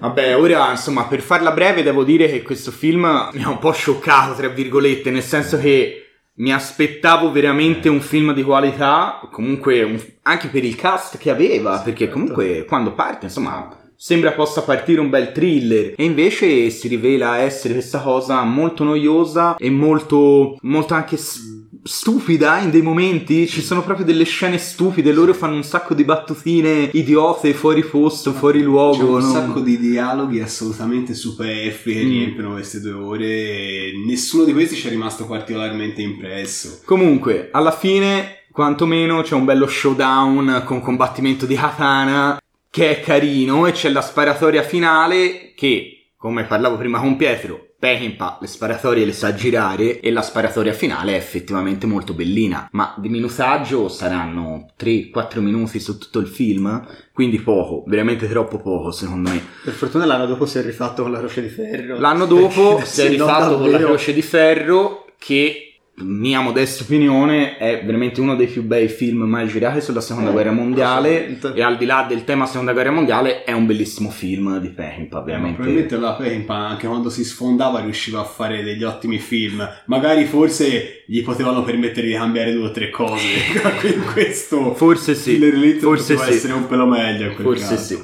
Vabbè, 0.00 0.36
ora 0.36 0.70
insomma, 0.70 1.04
per 1.04 1.20
farla 1.20 1.52
breve, 1.52 1.82
devo 1.82 2.04
dire 2.04 2.28
che 2.30 2.42
questo 2.42 2.70
film 2.70 3.02
mi 3.32 3.42
ha 3.42 3.50
un 3.50 3.58
po' 3.58 3.72
scioccato, 3.72 4.34
tra 4.34 4.48
virgolette, 4.48 5.10
nel 5.10 5.22
senso 5.22 5.58
che 5.58 6.04
mi 6.36 6.52
aspettavo 6.52 7.30
veramente 7.30 7.88
un 7.88 8.00
film 8.00 8.32
di 8.32 8.42
qualità, 8.44 9.20
comunque 9.30 9.82
un- 9.82 10.00
anche 10.22 10.48
per 10.48 10.64
il 10.64 10.76
cast 10.76 11.18
che 11.18 11.30
aveva, 11.30 11.80
perché 11.80 12.08
comunque 12.08 12.64
quando 12.64 12.94
parte, 12.94 13.26
insomma, 13.26 13.68
sembra 14.00 14.30
possa 14.30 14.62
partire 14.62 15.00
un 15.00 15.10
bel 15.10 15.32
thriller 15.32 15.94
e 15.96 16.04
invece 16.04 16.70
si 16.70 16.86
rivela 16.86 17.38
essere 17.38 17.74
questa 17.74 18.00
cosa 18.00 18.40
molto 18.44 18.84
noiosa 18.84 19.56
e 19.56 19.70
molto 19.70 20.56
molto 20.62 20.94
anche 20.94 21.16
s- 21.16 21.56
stupida 21.82 22.58
in 22.58 22.70
dei 22.70 22.82
momenti 22.82 23.48
ci 23.48 23.60
sono 23.60 23.82
proprio 23.82 24.06
delle 24.06 24.22
scene 24.24 24.56
stupide 24.56 25.10
loro 25.12 25.34
fanno 25.34 25.56
un 25.56 25.64
sacco 25.64 25.94
di 25.94 26.04
battutine 26.04 26.90
idiote 26.92 27.54
fuori 27.54 27.82
posto 27.82 28.32
fuori 28.32 28.60
C'è 28.60 28.64
luogo 28.64 29.16
un 29.16 29.20
non- 29.20 29.32
sacco 29.32 29.58
di 29.60 29.76
dialoghi 29.78 30.40
assolutamente 30.40 31.14
superflui 31.14 31.94
che 31.94 32.04
Mm. 32.04 32.08
riempiono 32.08 32.52
queste 32.52 32.80
due 32.80 32.92
ore 32.92 33.26
e 33.26 33.92
nessuno 34.06 34.44
di 34.44 34.52
questi 34.52 34.76
ci 34.76 34.86
è 34.86 34.90
rimasto 34.90 35.26
particolarmente 35.26 36.02
impresso. 36.02 36.80
comunque 36.84 37.48
alla 37.50 37.72
fine 37.72 38.44
quantomeno 38.52 39.22
c'è 39.22 39.34
un 39.34 39.44
bello 39.44 39.66
showdown 39.66 40.62
con 40.64 40.80
combattimento 40.80 41.46
di 41.46 41.54
katana 41.56 42.38
che 42.70 42.90
è 42.90 43.00
carino 43.00 43.66
e 43.66 43.72
c'è 43.72 43.88
la 43.88 44.02
sparatoria 44.02 44.62
finale 44.62 45.52
che 45.54 46.12
come 46.16 46.44
parlavo 46.44 46.76
prima 46.76 46.98
con 47.00 47.16
Pietro 47.16 47.68
Peckinpah 47.78 48.38
le 48.40 48.48
sparatorie 48.48 49.04
le 49.04 49.12
sa 49.12 49.32
girare 49.34 50.00
e 50.00 50.10
la 50.10 50.22
sparatoria 50.22 50.72
finale 50.72 51.12
è 51.12 51.16
effettivamente 51.16 51.86
molto 51.86 52.12
bellina. 52.12 52.68
Ma 52.72 52.92
di 52.98 53.08
minutaggio 53.08 53.88
saranno 53.88 54.72
3-4 54.76 55.38
minuti 55.38 55.78
su 55.78 55.96
tutto 55.96 56.18
il 56.18 56.26
film 56.26 56.84
quindi 57.12 57.38
poco 57.38 57.84
veramente 57.86 58.28
troppo 58.28 58.58
poco 58.58 58.90
secondo 58.90 59.30
me. 59.30 59.40
Per 59.62 59.72
fortuna 59.72 60.06
l'anno 60.06 60.26
dopo 60.26 60.44
si 60.44 60.58
è 60.58 60.62
rifatto 60.62 61.02
con 61.02 61.12
la 61.12 61.18
croce 61.18 61.40
di 61.40 61.48
ferro. 61.48 62.00
L'anno 62.00 62.26
dopo 62.26 62.80
si 62.82 63.02
è 63.02 63.08
rifatto 63.08 63.58
con 63.58 63.70
la 63.70 63.78
croce 63.78 64.12
di 64.12 64.22
ferro 64.22 65.06
che 65.16 65.67
mia 66.00 66.40
modesta 66.40 66.84
opinione 66.84 67.56
è 67.56 67.82
veramente 67.84 68.20
uno 68.20 68.36
dei 68.36 68.46
più 68.46 68.62
bei 68.62 68.88
film 68.88 69.22
mai 69.22 69.48
girati 69.48 69.80
sulla 69.80 70.00
seconda 70.00 70.30
Eh, 70.30 70.32
guerra 70.32 70.52
mondiale 70.52 71.38
e 71.54 71.62
al 71.62 71.76
di 71.76 71.86
là 71.86 72.06
del 72.08 72.24
tema 72.24 72.46
seconda 72.46 72.72
guerra 72.72 72.90
mondiale 72.90 73.44
è 73.44 73.52
un 73.52 73.66
bellissimo 73.66 74.10
film 74.10 74.58
di 74.58 74.68
Peckinpah 74.68 75.18
Ma 75.18 75.24
veramente 75.24 75.56
probabilmente 75.56 75.96
la 75.96 76.12
Pempa 76.14 76.54
anche 76.54 76.86
quando 76.86 77.10
si 77.10 77.24
sfondava 77.24 77.80
riusciva 77.80 78.20
a 78.20 78.24
fare 78.24 78.62
degli 78.62 78.84
ottimi 78.84 79.18
film. 79.18 79.66
Magari 79.86 80.24
forse 80.24 81.02
gli 81.06 81.22
potevano 81.22 81.62
permettere 81.62 82.06
di 82.06 82.12
cambiare 82.12 82.52
due 82.52 82.66
o 82.66 82.70
tre 82.70 82.90
cose. 82.90 83.26
in 83.82 84.04
questo 84.12 84.74
forse 84.74 85.14
sì 85.14 85.38
forse 85.80 86.16
sì 86.16 86.30
essere 86.30 86.52
un 86.52 86.66
pelo 86.66 86.86
meglio 86.86 87.32
forse 87.32 87.74
caso. 87.74 87.76
sì 87.76 87.98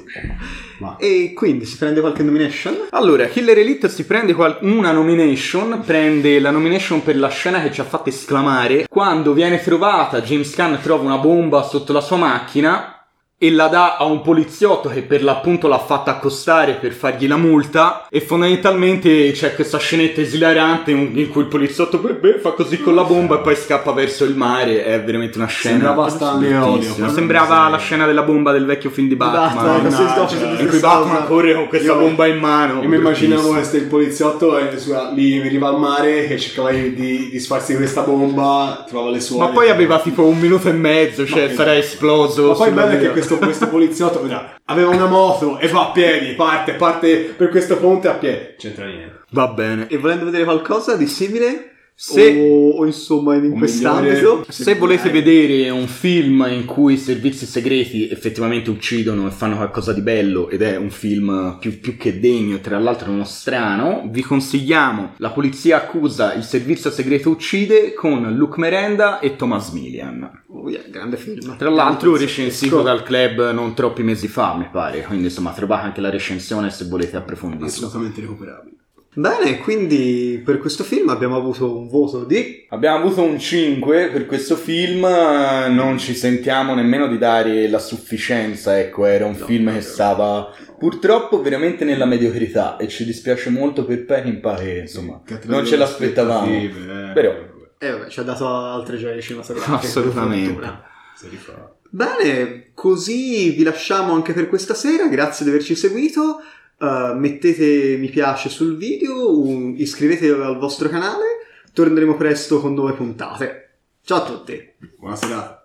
Ma 0.78 0.96
E 0.98 1.32
quindi 1.34 1.64
si 1.66 1.76
prende 1.76 2.00
qualche 2.00 2.22
nomination? 2.22 2.86
Allora, 2.90 3.26
Killer 3.26 3.58
Elite 3.58 3.88
si 3.88 4.04
prende 4.04 4.34
qual- 4.34 4.58
una 4.62 4.92
nomination, 4.92 5.82
prende 5.84 6.40
la 6.40 6.50
nomination 6.50 7.02
per 7.02 7.16
la 7.16 7.28
scena 7.28 7.62
che 7.62 7.72
ci 7.72 7.80
ha 7.80 7.84
fatto 7.84 8.08
esclamare 8.08 8.86
quando 8.88 9.32
viene 9.32 9.60
trovata, 9.62 10.20
James 10.20 10.54
Gunn 10.54 10.74
trova 10.82 11.04
una 11.04 11.18
bomba 11.18 11.62
sotto 11.62 11.92
la 11.92 12.00
sua 12.00 12.16
macchina 12.16 12.93
e 13.36 13.50
la 13.50 13.66
dà 13.66 13.96
a 13.96 14.04
un 14.04 14.22
poliziotto 14.22 14.88
che 14.88 15.02
per 15.02 15.22
l'appunto 15.22 15.68
l'ha 15.68 15.78
fatta 15.78 16.12
accostare 16.12 16.74
per 16.74 16.92
fargli 16.92 17.26
la 17.26 17.36
multa. 17.36 18.06
E 18.08 18.20
fondamentalmente 18.20 19.32
c'è 19.32 19.54
questa 19.54 19.78
scenetta 19.78 20.20
esilarante 20.20 20.92
in 20.92 21.28
cui 21.30 21.42
il 21.42 21.48
poliziotto 21.48 21.98
beh, 21.98 22.14
beh, 22.14 22.38
fa 22.38 22.50
così 22.52 22.80
con 22.80 22.94
la 22.94 23.02
bomba 23.02 23.36
e 23.36 23.38
poi 23.40 23.56
scappa 23.56 23.92
verso 23.92 24.24
il 24.24 24.36
mare. 24.36 24.84
È 24.84 25.02
veramente 25.02 25.36
una 25.38 25.46
scena 25.46 26.08
Sembrava 26.08 27.08
sembrava 27.10 27.68
la 27.68 27.76
scena 27.78 28.06
della 28.06 28.22
bomba 28.22 28.52
del 28.52 28.64
vecchio 28.64 28.90
film 28.90 29.08
di 29.08 29.16
Batman. 29.16 29.82
Batman, 29.82 29.90
sto 29.90 30.36
no, 30.46 30.60
in 30.60 30.68
cui 30.68 30.78
Batman 30.78 31.26
corre 31.26 31.54
con 31.54 31.66
questa 31.68 31.92
Io- 31.92 31.98
bomba 31.98 32.26
in 32.26 32.38
mano. 32.38 32.82
Io 32.82 32.88
mi 32.88 32.96
immaginavo 32.96 33.50
questo 33.50 33.76
il 33.76 33.84
poliziotto 33.84 34.58
e 34.58 34.78
sulla- 34.78 35.10
lì 35.12 35.38
veniva 35.40 35.68
al 35.68 35.78
mare 35.78 36.26
che 36.26 36.38
cercava 36.38 36.70
di, 36.70 36.94
di, 36.94 37.28
di 37.30 37.38
sfarsi 37.40 37.74
questa 37.76 38.02
bomba, 38.02 38.84
trovava 38.88 39.10
le 39.10 39.20
suore. 39.20 39.46
ma 39.46 39.52
poi 39.52 39.70
aveva 39.70 39.98
tipo 40.00 40.24
un 40.24 40.38
minuto 40.38 40.68
e 40.68 40.72
mezzo 40.72 41.26
cioè 41.26 41.52
sarà 41.54 41.76
esploso 41.76 42.48
Ma 42.48 42.54
poi 42.54 42.70
bello 42.70 42.90
che 42.90 42.98
via. 42.98 43.12
Questo, 43.26 43.38
questo 43.38 43.68
poliziotto 43.68 44.18
guarda, 44.18 44.60
aveva 44.64 44.90
una 44.90 45.06
moto 45.06 45.58
e 45.58 45.68
va 45.68 45.88
a 45.88 45.90
piedi, 45.92 46.34
parte, 46.34 46.74
parte 46.74 47.34
per 47.36 47.48
questo 47.48 47.76
ponte 47.78 48.08
a 48.08 48.14
piedi. 48.14 48.54
C'entra 48.58 48.86
niente. 48.86 49.22
va 49.30 49.48
bene 49.48 49.86
E 49.88 49.98
volendo 49.98 50.26
vedere 50.26 50.44
qualcosa 50.44 50.96
di 50.96 51.06
simile? 51.06 51.73
Se- 51.96 52.48
O, 52.50 52.70
o 52.80 52.86
insomma 52.86 53.36
in 53.36 53.52
quest'ambito? 53.52 54.44
Se 54.48 54.74
volete 54.74 55.10
vedere 55.10 55.70
un 55.70 55.86
film 55.86 56.44
in 56.50 56.64
cui 56.64 56.94
i 56.94 56.98
servizi 56.98 57.46
segreti 57.46 58.08
effettivamente 58.08 58.68
uccidono 58.70 59.28
e 59.28 59.30
fanno 59.30 59.54
qualcosa 59.56 59.92
di 59.92 60.00
bello 60.00 60.48
ed 60.50 60.62
è 60.62 60.76
un 60.76 60.90
film 60.90 61.56
più, 61.60 61.78
più 61.78 61.96
che 61.96 62.18
degno 62.18 62.58
tra 62.58 62.80
l'altro 62.80 63.12
uno 63.12 63.22
strano, 63.24 64.08
vi 64.10 64.22
consigliamo 64.22 65.14
La 65.18 65.30
polizia 65.30 65.76
accusa, 65.76 66.34
il 66.34 66.42
servizio 66.42 66.90
segreto 66.90 67.30
uccide 67.30 67.94
con 67.94 68.34
Luke 68.34 68.58
Merenda 68.58 69.20
e 69.20 69.36
Thomas 69.36 69.70
Milian. 69.70 70.42
Oh, 70.48 70.68
yeah, 70.68 70.82
grande 70.90 71.16
film. 71.16 71.56
Tra 71.56 71.70
l'altro 71.70 72.16
recensito 72.16 72.82
dal 72.82 73.04
club 73.04 73.52
non 73.52 73.72
troppi 73.72 74.02
mesi 74.02 74.26
fa 74.26 74.56
mi 74.56 74.68
pare, 74.70 75.02
quindi 75.02 75.26
insomma 75.26 75.52
trovate 75.52 75.86
anche 75.86 76.00
la 76.00 76.10
recensione 76.10 76.70
se 76.70 76.86
volete 76.86 77.16
approfondirlo. 77.16 77.66
Assolutamente 77.66 78.20
recuperabile. 78.20 78.76
Bene, 79.16 79.58
quindi 79.58 80.42
per 80.44 80.58
questo 80.58 80.82
film 80.82 81.08
abbiamo 81.08 81.36
avuto 81.36 81.76
un 81.76 81.88
voto 81.88 82.24
di... 82.24 82.66
Abbiamo 82.70 82.96
avuto 82.98 83.22
un 83.22 83.38
5 83.38 84.08
per 84.08 84.26
questo 84.26 84.56
film, 84.56 85.04
eh, 85.04 85.68
non 85.68 85.98
ci 85.98 86.14
sentiamo 86.14 86.74
nemmeno 86.74 87.06
di 87.06 87.16
dare 87.16 87.68
la 87.68 87.78
sufficienza, 87.78 88.78
ecco, 88.78 89.04
era 89.06 89.24
un 89.26 89.36
No, 89.38 89.44
film 89.46 89.68
che 89.68 89.74
no. 89.76 89.80
stava 89.80 90.50
purtroppo 90.78 91.40
veramente 91.40 91.84
nella 91.84 92.06
mediocrità 92.06 92.76
e 92.76 92.88
ci 92.88 93.04
dispiace 93.04 93.50
molto 93.50 93.84
per 93.84 94.04
Peckinpah 94.04 94.54
che 94.56 94.78
insomma 94.78 95.22
non 95.44 95.64
ce 95.64 95.76
l'aspettavamo. 95.76 96.52
eh. 96.52 96.70
Però- 97.14 97.34
Eh 97.78 97.90
vabbè, 97.90 98.08
ci 98.08 98.18
ha 98.18 98.22
dato 98.24 98.48
altre 98.48 98.96
gioie 98.96 99.20
cinematografiche. 99.20 99.76
Assolutamente. 99.86 100.82
Si 101.16 101.28
rifà. 101.28 101.72
Bene, 101.90 102.70
così 102.74 103.50
vi 103.50 103.62
lasciamo 103.62 104.14
anche 104.14 104.32
per 104.32 104.48
questa 104.48 104.74
sera, 104.74 105.06
grazie 105.06 105.44
di 105.44 105.52
averci 105.52 105.76
seguito. 105.76 106.40
Uh, 106.76 107.16
mettete 107.16 107.96
mi 107.98 108.08
piace 108.08 108.48
sul 108.48 108.76
video, 108.76 109.38
un- 109.38 109.74
iscrivetevi 109.76 110.40
al 110.42 110.58
vostro 110.58 110.88
canale, 110.88 111.24
torneremo 111.72 112.16
presto 112.16 112.60
con 112.60 112.74
nuove 112.74 112.92
puntate. 112.94 113.78
Ciao 114.02 114.18
a 114.18 114.24
tutti! 114.24 114.72
Buona 114.98 115.16
serata. 115.16 115.63